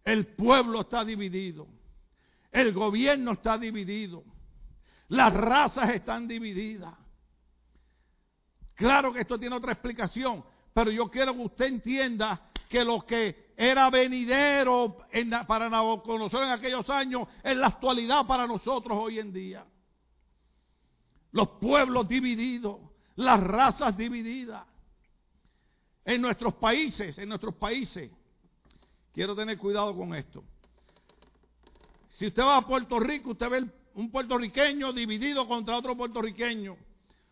[0.04, 1.66] El pueblo está dividido.
[2.50, 4.24] El gobierno está dividido.
[5.08, 6.94] Las razas están divididas.
[8.74, 13.45] Claro que esto tiene otra explicación, pero yo quiero que usted entienda que lo que
[13.56, 19.32] era venidero en, para Nabucodonosor en aquellos años es la actualidad para nosotros hoy en
[19.32, 19.64] día.
[21.32, 22.78] Los pueblos divididos,
[23.16, 24.64] las razas divididas.
[26.04, 28.10] En nuestros países, en nuestros países,
[29.12, 30.44] quiero tener cuidado con esto.
[32.10, 36.76] Si usted va a Puerto Rico, usted ve un puertorriqueño dividido contra otro puertorriqueño.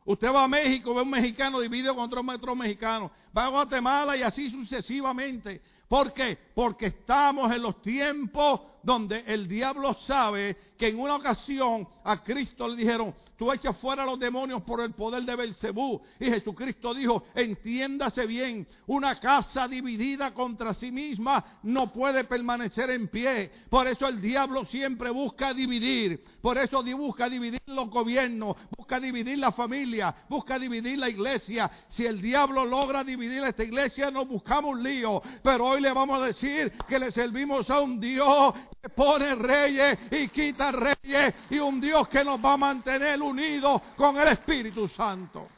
[0.07, 3.11] Usted va a México, ve un mexicano dividido contra otro mexicano.
[3.37, 5.63] Va a Guatemala y así sucesivamente.
[5.89, 6.39] ¿Por qué?
[6.55, 12.69] Porque estamos en los tiempos donde el diablo sabe que en una ocasión a Cristo
[12.69, 16.03] le dijeron, tú echas fuera a los demonios por el poder de Belcebú.
[16.21, 23.09] Y Jesucristo dijo, entiéndase bien, una casa dividida contra sí misma no puede permanecer en
[23.09, 23.51] pie.
[23.71, 26.23] Por eso el diablo siempre busca dividir.
[26.43, 31.71] Por eso busca dividir los gobiernos, busca dividir la familia, busca dividir la iglesia.
[31.89, 35.23] Si el diablo logra dividir esta iglesia, no buscamos un lío.
[35.43, 36.44] Pero hoy le vamos a decir
[36.87, 42.09] que le servimos a un Dios que pone reyes y quita reyes y un Dios
[42.09, 45.49] que nos va a mantener unidos con el Espíritu Santo.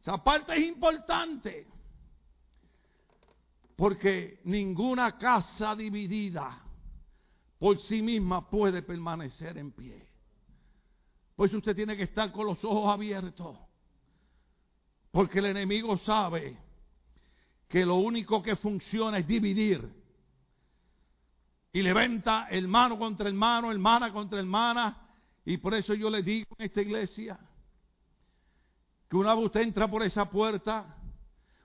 [0.00, 1.66] Esa parte es importante.
[3.76, 6.62] Porque ninguna casa dividida
[7.58, 10.06] por sí misma puede permanecer en pie.
[11.36, 13.56] Por eso usted tiene que estar con los ojos abiertos.
[15.10, 16.67] Porque el enemigo sabe
[17.68, 19.86] que lo único que funciona es dividir.
[21.72, 24.96] Y levanta hermano contra hermano, hermana contra hermana.
[25.44, 27.38] Y por eso yo le digo en esta iglesia
[29.08, 30.96] que una vez usted entra por esa puerta,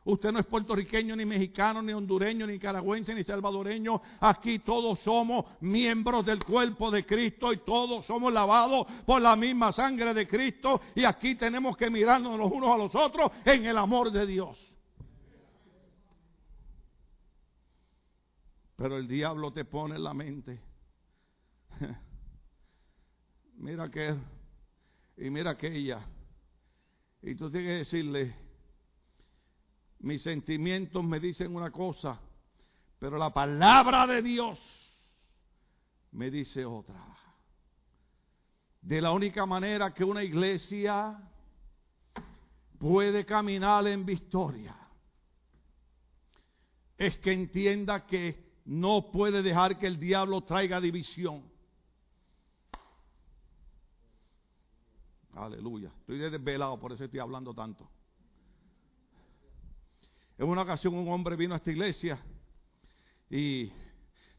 [0.05, 4.01] usted no es puertorriqueño, ni mexicano, ni hondureño, ni nicaragüense, ni salvadoreño.
[4.21, 9.71] Aquí todos somos miembros del cuerpo de Cristo y todos somos lavados por la misma
[9.71, 10.81] sangre de Cristo.
[10.95, 14.72] Y aquí tenemos que mirarnos los unos a los otros en el amor de Dios.
[18.83, 20.59] Pero el diablo te pone en la mente.
[23.55, 24.13] mira que
[25.15, 26.05] y mira aquella.
[27.21, 28.35] Y tú tienes que decirle,
[29.99, 32.19] mis sentimientos me dicen una cosa,
[32.99, 34.59] pero la palabra de Dios
[36.11, 37.01] me dice otra.
[38.81, 41.21] de la única manera que una iglesia
[42.77, 44.75] puede caminar en victoria
[46.97, 51.43] es que entienda que no puede dejar que el diablo traiga división.
[55.35, 55.91] Aleluya.
[55.99, 57.89] Estoy desvelado, por eso estoy hablando tanto.
[60.37, 62.19] En una ocasión un hombre vino a esta iglesia
[63.29, 63.71] y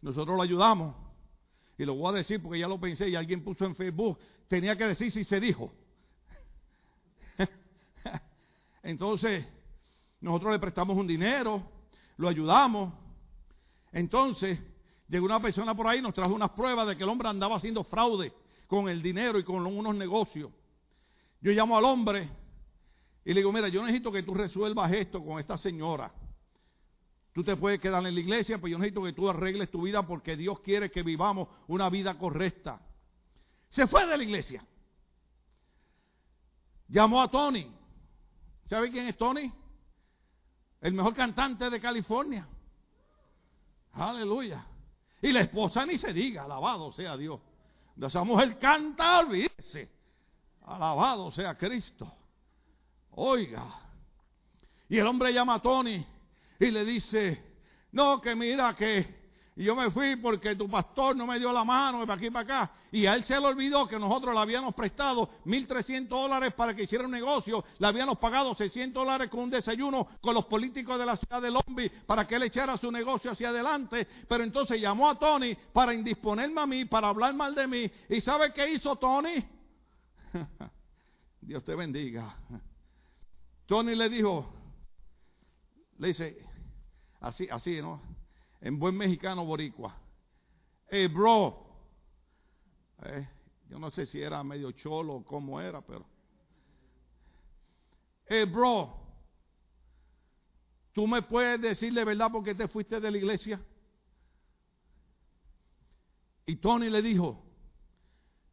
[0.01, 0.95] nosotros lo ayudamos.
[1.77, 4.18] Y lo voy a decir porque ya lo pensé y alguien puso en Facebook,
[4.49, 5.72] tenía que decir si se dijo.
[8.83, 9.45] Entonces,
[10.20, 11.62] nosotros le prestamos un dinero,
[12.16, 13.03] lo ayudamos.
[13.95, 14.59] Entonces,
[15.09, 17.84] llegó una persona por ahí, nos trajo unas pruebas de que el hombre andaba haciendo
[17.84, 18.32] fraude
[18.66, 20.51] con el dinero y con unos negocios.
[21.40, 22.28] Yo llamo al hombre
[23.24, 26.12] y le digo, mira, yo necesito que tú resuelvas esto con esta señora.
[27.32, 30.05] Tú te puedes quedar en la iglesia, pero yo necesito que tú arregles tu vida
[30.05, 32.80] porque Dios quiere que vivamos una vida correcta.
[33.70, 34.66] Se fue de la iglesia.
[36.88, 37.72] Llamó a Tony.
[38.68, 39.53] ¿Sabe quién es Tony?
[40.80, 42.49] El mejor cantante de California.
[43.95, 44.64] Aleluya.
[45.22, 47.40] Y la esposa ni se diga, alabado sea Dios.
[47.97, 49.88] De esa mujer canta, olvídese.
[50.66, 52.12] Alabado sea Cristo.
[53.12, 53.80] Oiga.
[54.88, 56.05] Y el hombre llama a Tony
[56.59, 57.42] y le dice,
[57.92, 59.24] no, que mira que
[59.57, 62.64] yo me fui porque tu pastor no me dio la mano de para aquí para
[62.64, 62.72] acá.
[62.90, 66.82] Y a él se le olvidó que nosotros le habíamos prestado 1.300 dólares para que
[66.82, 67.64] hiciera un negocio.
[67.78, 71.52] Le habíamos pagado 600 dólares con un desayuno con los políticos de la ciudad de
[71.52, 74.09] Lombi para que él echara su negocio hacia adelante.
[74.28, 77.90] Pero entonces llamó a Tony para indisponerme a mí, para hablar mal de mí.
[78.09, 79.36] ¿Y sabe qué hizo Tony?
[81.40, 82.36] Dios te bendiga.
[83.66, 84.52] Tony le dijo,
[85.98, 86.44] le dice,
[87.20, 88.13] así, así, ¿no?
[88.64, 89.94] En buen mexicano boricua.
[90.88, 91.66] Hey, bro.
[93.02, 93.28] Eh,
[93.68, 96.06] yo no sé si era medio cholo o cómo era, pero.
[98.24, 99.02] Hey, bro.
[100.94, 103.60] ¿Tú me puedes decir de verdad por qué te fuiste de la iglesia?
[106.46, 107.44] Y Tony le dijo,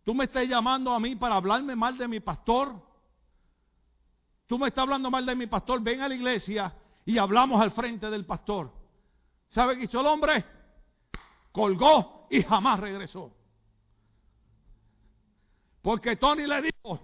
[0.04, 2.76] ¿tú me estás llamando a mí para hablarme mal de mi pastor?
[4.46, 7.72] Tú me estás hablando mal de mi pastor, ven a la iglesia y hablamos al
[7.72, 8.81] frente del pastor.
[9.52, 10.44] ¿Sabe qué hizo el hombre?
[11.52, 13.32] Colgó y jamás regresó.
[15.82, 17.00] Porque Tony le dijo,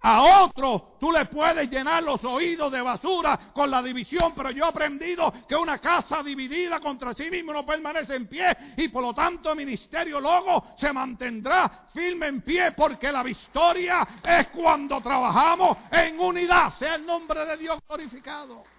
[0.00, 4.64] a otro tú le puedes llenar los oídos de basura con la división, pero yo
[4.64, 9.02] he aprendido que una casa dividida contra sí mismo no permanece en pie y por
[9.02, 15.00] lo tanto el ministerio luego se mantendrá firme en pie porque la victoria es cuando
[15.00, 18.77] trabajamos en unidad, sea el nombre de Dios glorificado.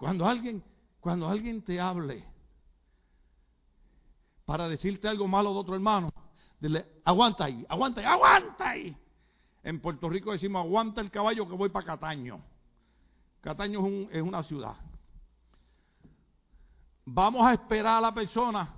[0.00, 0.64] Cuando alguien,
[0.98, 2.24] cuando alguien te hable
[4.46, 6.10] para decirte algo malo de otro hermano,
[6.58, 8.96] dile, aguanta ahí, aguanta ahí, aguanta ahí.
[9.62, 12.40] En Puerto Rico decimos, aguanta el caballo que voy para Cataño.
[13.42, 14.74] Cataño es, es una ciudad.
[17.04, 18.72] Vamos a esperar a la persona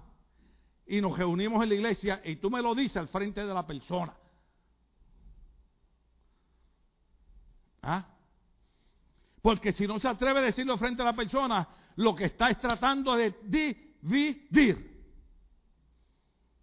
[0.89, 3.65] y nos reunimos en la iglesia y tú me lo dices al frente de la
[3.65, 4.13] persona.
[7.81, 8.12] ¿Ah?
[9.43, 12.61] Porque si no se atreve a decirlo frente a la persona, lo que está es
[12.61, 14.93] tratando de dividir.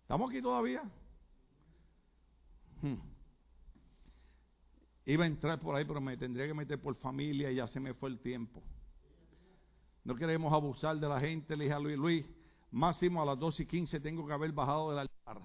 [0.01, 0.82] ¿Estamos aquí todavía?
[2.82, 2.95] Hmm.
[5.05, 7.82] Iba a entrar por ahí, pero me tendría que meter por familia y ya se
[7.82, 8.63] me fue el tiempo.
[10.05, 12.30] No queremos abusar de la gente, le dije a Luis, Luis,
[12.71, 15.41] máximo a las 2 y 15 tengo que haber bajado del altar.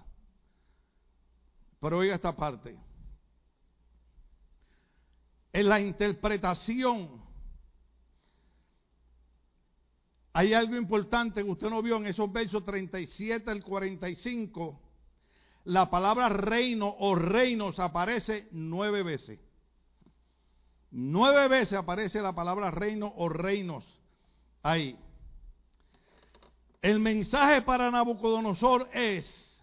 [1.81, 2.79] Pero oiga esta parte.
[5.53, 7.24] En la interpretación
[10.37, 14.81] Hay algo importante que usted no vio en esos versos 37 al 45.
[15.67, 19.39] La palabra reino o reinos aparece nueve veces.
[20.91, 23.85] Nueve veces aparece la palabra reino o reinos
[24.65, 24.99] ahí.
[26.83, 29.63] El mensaje para Nabucodonosor es,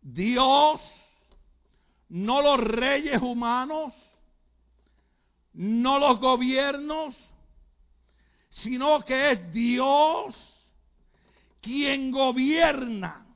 [0.00, 0.80] Dios,
[2.08, 3.94] no los reyes humanos,
[5.52, 7.16] no los gobiernos,
[8.50, 10.34] sino que es Dios
[11.60, 13.26] quien gobierna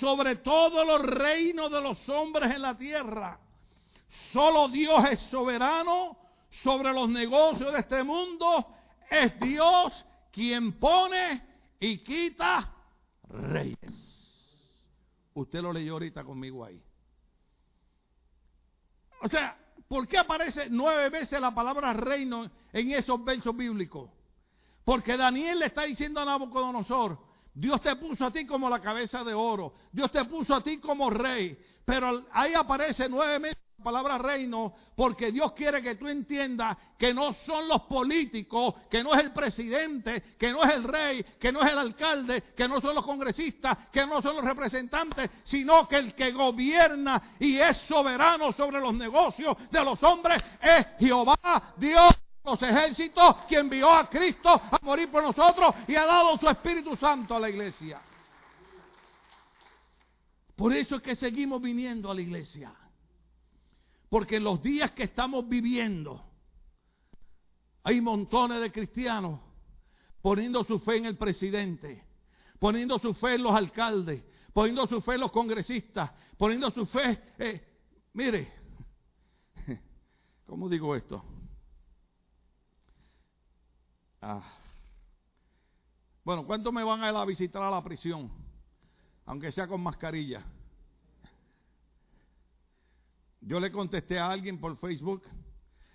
[0.00, 3.38] sobre todos los reinos de los hombres en la tierra.
[4.32, 6.16] Solo Dios es soberano
[6.62, 8.66] sobre los negocios de este mundo.
[9.10, 9.92] Es Dios
[10.30, 11.42] quien pone
[11.80, 12.72] y quita
[13.28, 13.76] reyes.
[15.34, 16.82] Usted lo leyó ahorita conmigo ahí.
[19.20, 19.56] O sea,
[19.88, 24.10] ¿por qué aparece nueve veces la palabra reino en esos versos bíblicos?
[24.88, 27.18] Porque Daniel le está diciendo a Nabucodonosor,
[27.52, 29.74] Dios te puso a ti como la cabeza de oro.
[29.92, 31.58] Dios te puso a ti como rey.
[31.84, 37.12] Pero ahí aparece nueve meses la palabra reino porque Dios quiere que tú entiendas que
[37.12, 41.52] no son los políticos, que no es el presidente, que no es el rey, que
[41.52, 45.86] no es el alcalde, que no son los congresistas, que no son los representantes, sino
[45.86, 51.74] que el que gobierna y es soberano sobre los negocios de los hombres es Jehová
[51.76, 52.14] Dios
[52.50, 56.96] los ejércitos, quien envió a Cristo a morir por nosotros y ha dado su Espíritu
[56.96, 58.00] Santo a la iglesia.
[60.56, 62.74] Por eso es que seguimos viniendo a la iglesia.
[64.08, 66.24] Porque en los días que estamos viviendo,
[67.84, 69.40] hay montones de cristianos
[70.20, 72.04] poniendo su fe en el presidente,
[72.58, 77.22] poniendo su fe en los alcaldes, poniendo su fe en los congresistas, poniendo su fe...
[77.38, 77.62] Eh,
[78.14, 78.52] mire,
[80.46, 81.37] ¿cómo digo esto?
[84.20, 84.42] Ah.
[86.24, 88.30] Bueno, ¿cuántos me van a ir a visitar a la prisión?
[89.24, 90.42] Aunque sea con mascarilla.
[93.40, 95.22] Yo le contesté a alguien por Facebook.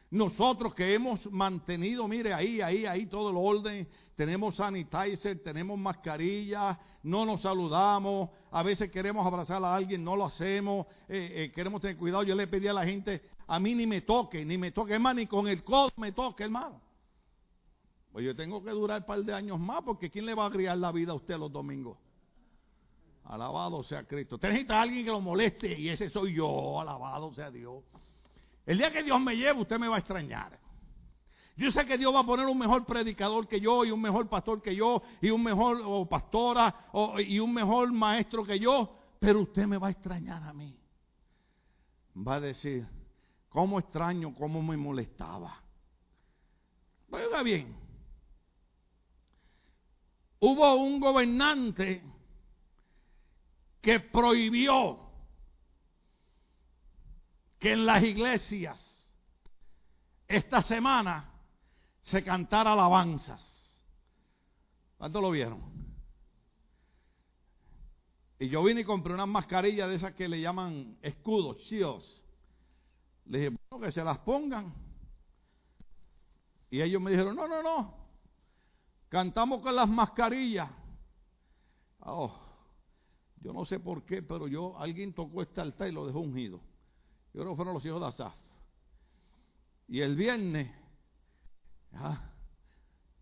[0.09, 6.79] Nosotros que hemos mantenido, mire, ahí, ahí, ahí todo el orden, tenemos sanitizer, tenemos mascarilla,
[7.01, 11.81] no nos saludamos, a veces queremos abrazar a alguien, no lo hacemos, eh, eh, queremos
[11.81, 12.21] tener cuidado.
[12.23, 15.19] Yo le pedí a la gente, a mí ni me toque, ni me toque, hermano,
[15.19, 16.79] ni con el codo me toque, hermano.
[18.13, 20.51] Pues yo tengo que durar un par de años más, porque ¿quién le va a
[20.51, 21.97] criar la vida a usted los domingos?
[23.23, 24.35] Alabado sea Cristo.
[24.35, 26.79] Usted necesita a alguien que lo moleste y ese soy yo.
[26.79, 27.83] Alabado sea Dios.
[28.67, 30.59] El día que Dios me lleve, usted me va a extrañar.
[31.57, 34.29] Yo sé que Dios va a poner un mejor predicador que yo y un mejor
[34.29, 36.91] pastor que yo y un mejor pastora
[37.25, 40.77] y un mejor maestro que yo, pero usted me va a extrañar a mí.
[42.15, 42.87] Va a decir,
[43.49, 45.63] ¿cómo extraño, cómo me molestaba?
[47.09, 47.82] Oiga bien,
[50.45, 52.03] hubo un gobernante
[53.81, 54.99] que prohibió
[57.59, 58.77] que en las iglesias
[60.27, 61.31] esta semana
[62.01, 63.41] se cantara alabanzas.
[64.97, 65.61] ¿Cuánto lo vieron?
[68.37, 72.21] Y yo vine y compré unas mascarillas de esas que le llaman escudos, shields.
[73.27, 74.73] Le dije, bueno, que se las pongan.
[76.69, 78.02] Y ellos me dijeron, no, no, no.
[79.13, 80.67] Cantamos con las mascarillas.
[81.99, 82.35] Oh,
[83.41, 86.59] yo no sé por qué, pero yo, alguien tocó este altar y lo dejó ungido.
[87.31, 88.33] Yo creo que fueron los hijos de Asaf.
[89.87, 90.67] Y el viernes,
[91.93, 92.23] ah,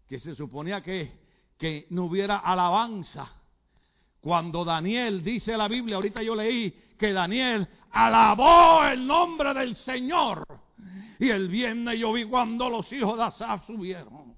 [0.08, 1.12] que se suponía que,
[1.58, 3.30] que no hubiera alabanza,
[4.22, 10.48] cuando Daniel, dice la Biblia, ahorita yo leí que Daniel alabó el nombre del Señor.
[11.20, 14.38] Y el viernes yo vi cuando los hijos de Asaf subieron.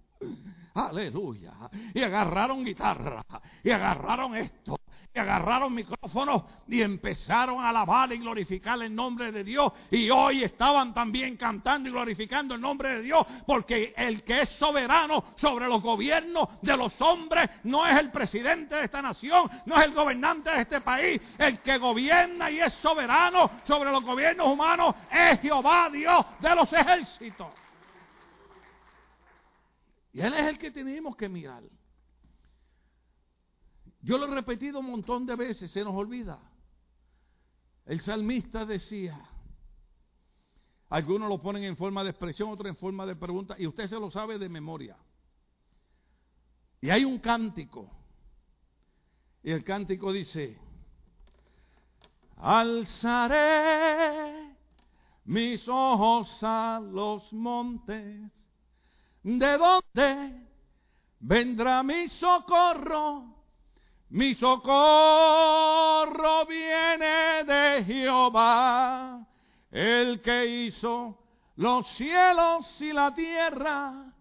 [0.74, 1.54] Aleluya.
[1.94, 3.24] Y agarraron guitarra.
[3.64, 4.80] Y agarraron esto.
[5.16, 9.72] Y agarraron micrófonos y empezaron a alabar y glorificar el nombre de Dios.
[9.92, 13.26] Y hoy estaban también cantando y glorificando el nombre de Dios.
[13.46, 18.74] Porque el que es soberano sobre los gobiernos de los hombres no es el presidente
[18.74, 21.22] de esta nación, no es el gobernante de este país.
[21.38, 26.74] El que gobierna y es soberano sobre los gobiernos humanos es Jehová Dios de los
[26.74, 27.63] ejércitos.
[30.14, 31.64] Y Él es el que tenemos que mirar.
[34.02, 36.40] Yo lo he repetido un montón de veces, se nos olvida.
[37.86, 39.20] El salmista decía,
[40.90, 44.00] algunos lo ponen en forma de expresión, otros en forma de pregunta, y usted se
[44.00, 44.96] lo sabe de memoria.
[46.80, 47.90] Y hay un cántico,
[49.42, 50.58] y el cántico dice,
[52.38, 53.74] alzaré
[55.26, 58.43] mis ojos a los montes
[59.24, 60.48] ¿De dónde
[61.20, 63.34] vendrá mi socorro?
[64.10, 64.66] Mi socorro
[66.46, 69.26] viene de Jehová,
[69.72, 71.18] el que hizo
[71.56, 74.14] los cielos y la tierra.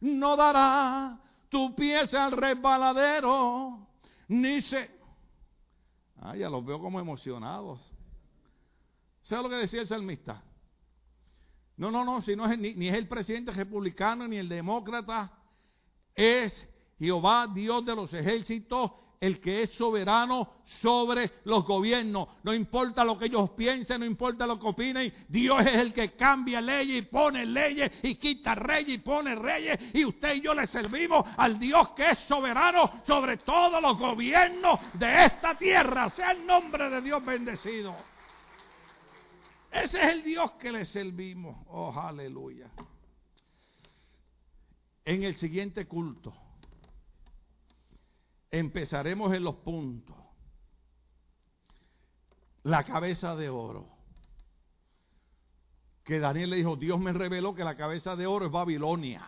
[0.00, 3.88] No dará tu pies al resbaladero,
[4.28, 4.90] ni se...
[6.20, 7.80] Ah, ya los veo como emocionados.
[9.22, 10.42] ¿Sabes lo que decía el salmista?
[11.80, 15.32] No, no, no, si no es, ni, ni es el presidente republicano ni el demócrata,
[16.14, 16.52] es
[16.98, 20.50] Jehová, Dios de los ejércitos, el que es soberano
[20.82, 22.28] sobre los gobiernos.
[22.42, 26.12] No importa lo que ellos piensen, no importa lo que opinen, Dios es el que
[26.16, 29.78] cambia leyes y pone leyes y quita reyes y pone reyes.
[29.94, 34.78] Y usted y yo le servimos al Dios que es soberano sobre todos los gobiernos
[34.98, 36.10] de esta tierra.
[36.10, 38.09] Sea el nombre de Dios bendecido.
[39.70, 41.56] Ese es el Dios que le servimos.
[41.68, 42.70] Oh, aleluya.
[45.04, 46.34] En el siguiente culto,
[48.50, 50.16] Empezaremos en los puntos.
[52.64, 53.88] La cabeza de oro.
[56.04, 59.24] Que Daniel le dijo, Dios me reveló que la cabeza de oro es Babilonia.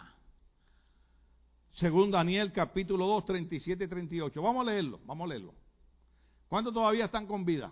[1.74, 4.42] Según Daniel capítulo 2, 37 y 38.
[4.42, 5.54] Vamos a leerlo, vamos a leerlo.
[6.48, 7.70] ¿Cuántos todavía están con vida?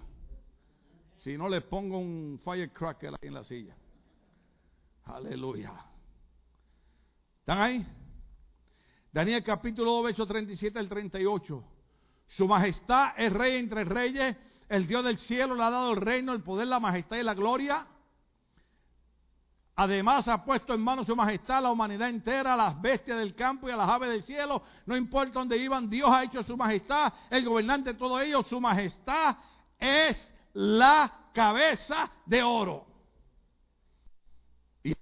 [1.20, 3.76] Si no, les pongo un firecracker ahí en la silla.
[5.04, 5.72] Aleluya.
[7.40, 7.86] ¿Están ahí?
[9.12, 11.64] Daniel capítulo 2, verso 37 al 38.
[12.26, 14.34] Su majestad es rey entre reyes.
[14.68, 17.34] El Dios del cielo le ha dado el reino, el poder, la majestad y la
[17.34, 17.86] gloria.
[19.76, 23.34] Además ha puesto en manos su majestad a la humanidad entera, a las bestias del
[23.34, 24.62] campo y a las aves del cielo.
[24.86, 28.42] No importa dónde iban, Dios ha hecho su majestad, el gobernante de todo ello.
[28.42, 29.36] Su majestad
[29.78, 30.16] es
[30.55, 32.86] la cabeza de oro.
[34.82, 34.94] Y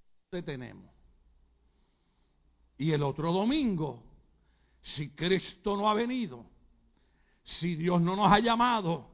[0.44, 0.90] tenemos.
[2.76, 4.02] Y el otro domingo,
[4.82, 6.44] si Cristo no ha venido,
[7.42, 9.08] si Dios no nos ha llamado,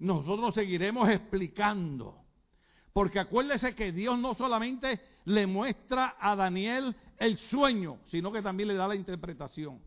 [0.00, 2.18] nosotros seguiremos explicando.
[2.92, 8.68] Porque acuérdese que Dios no solamente le muestra a Daniel el sueño, sino que también
[8.68, 9.80] le da la interpretación.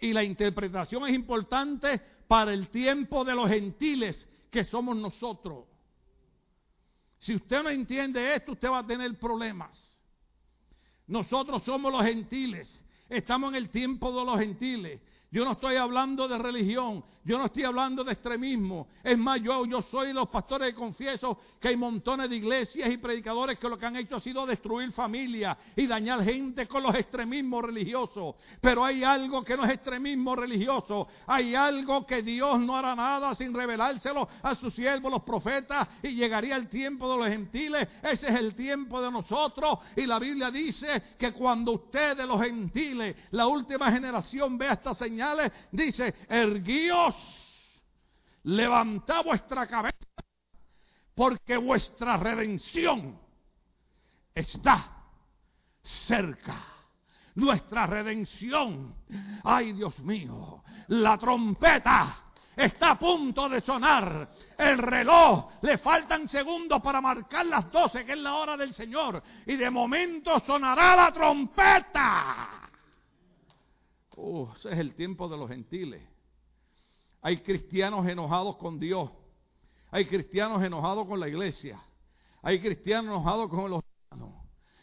[0.00, 5.64] Y la interpretación es importante para el tiempo de los gentiles que somos nosotros.
[7.18, 9.78] Si usted no entiende esto, usted va a tener problemas.
[11.06, 12.82] Nosotros somos los gentiles.
[13.08, 15.00] Estamos en el tiempo de los gentiles.
[15.30, 18.88] Yo no estoy hablando de religión, yo no estoy hablando de extremismo.
[19.04, 22.96] Es más, yo, yo soy los pastores que confieso que hay montones de iglesias y
[22.96, 26.94] predicadores que lo que han hecho ha sido destruir familias y dañar gente con los
[26.94, 28.36] extremismos religiosos.
[28.62, 31.06] Pero hay algo que no es extremismo religioso.
[31.26, 36.14] Hay algo que Dios no hará nada sin revelárselo a sus siervos, los profetas, y
[36.14, 37.86] llegaría el tiempo de los gentiles.
[38.02, 39.80] Ese es el tiempo de nosotros.
[39.96, 44.96] Y la Biblia dice que cuando ustedes, los gentiles, la última generación, vea estas
[45.70, 47.14] dice, erguíos
[48.44, 49.96] levantad vuestra cabeza,
[51.14, 53.18] porque vuestra redención
[54.34, 54.90] está
[55.82, 56.64] cerca.
[57.34, 58.94] Nuestra redención,
[59.44, 64.28] ay Dios mío, la trompeta está a punto de sonar.
[64.56, 69.22] El reloj, le faltan segundos para marcar las 12, que es la hora del Señor.
[69.46, 72.67] Y de momento sonará la trompeta.
[74.58, 76.02] Ese es el tiempo de los gentiles.
[77.22, 79.10] Hay cristianos enojados con Dios.
[79.90, 81.80] Hay cristianos enojados con la iglesia.
[82.42, 84.34] Hay cristianos enojados con los hermanos.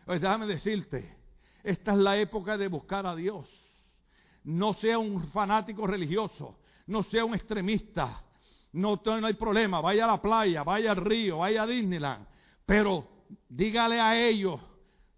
[0.05, 1.17] Pues déjame decirte,
[1.63, 3.47] esta es la época de buscar a Dios.
[4.43, 8.21] No sea un fanático religioso, no sea un extremista.
[8.73, 12.27] No, no hay problema, vaya a la playa, vaya al río, vaya a Disneyland.
[12.65, 13.07] Pero
[13.47, 14.59] dígale a ellos,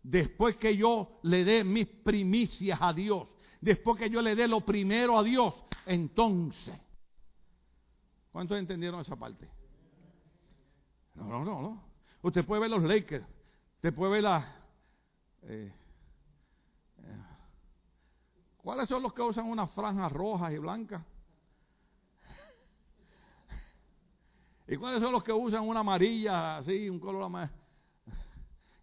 [0.04, 3.28] después que yo le dé mis primicias a Dios,
[3.62, 5.54] después que yo le dé lo primero a Dios,
[5.86, 6.76] entonces
[8.38, 9.50] ¿Cuántos entendieron esa parte?
[11.16, 11.84] No, no, no, no.
[12.22, 13.26] Usted puede ver los Lakers,
[13.78, 14.56] usted puede ver la...
[15.42, 15.74] Eh,
[17.00, 17.24] eh,
[18.58, 21.04] ¿Cuáles son los que usan unas franjas rojas y blancas?
[24.68, 27.50] ¿Y cuáles son los que usan una amarilla, así, un color más?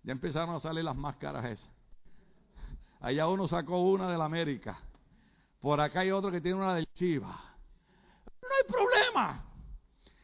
[0.02, 1.70] Ya empezaron a salir las máscaras esas.
[3.04, 4.78] Allá uno sacó una de la América.
[5.60, 7.54] Por acá hay otro que tiene una del Chiva
[8.54, 9.44] hay problema.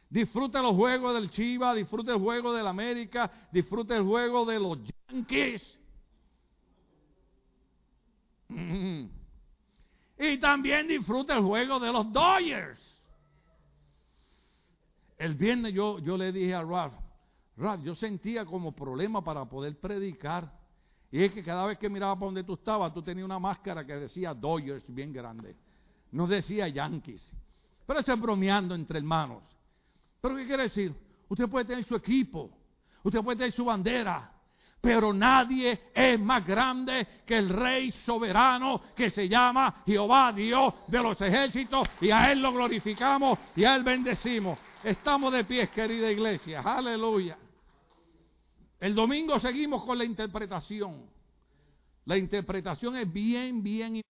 [0.09, 4.77] Disfruta los juegos del Chiva, disfruta el juego del América, disfruta el juego de los
[5.09, 5.79] Yankees.
[8.49, 9.05] Mm.
[10.19, 12.79] Y también disfruta el juego de los Dodgers.
[15.17, 16.93] El viernes yo, yo le dije a Ralph,
[17.55, 20.51] Ralph, yo sentía como problema para poder predicar.
[21.11, 23.85] Y es que cada vez que miraba para donde tú estabas, tú tenías una máscara
[23.85, 25.55] que decía Dodgers bien grande.
[26.11, 27.31] No decía Yankees.
[27.85, 29.43] Pero eso es bromeando entre hermanos.
[30.21, 30.95] ¿Pero qué quiere decir?
[31.27, 32.49] Usted puede tener su equipo,
[33.03, 34.31] usted puede tener su bandera,
[34.79, 41.01] pero nadie es más grande que el Rey soberano que se llama Jehová Dios de
[41.01, 44.57] los ejércitos y a Él lo glorificamos y a Él bendecimos.
[44.83, 46.61] Estamos de pie, querida iglesia.
[46.61, 47.37] Aleluya.
[48.81, 51.05] El domingo seguimos con la interpretación.
[52.05, 54.01] La interpretación es bien, bien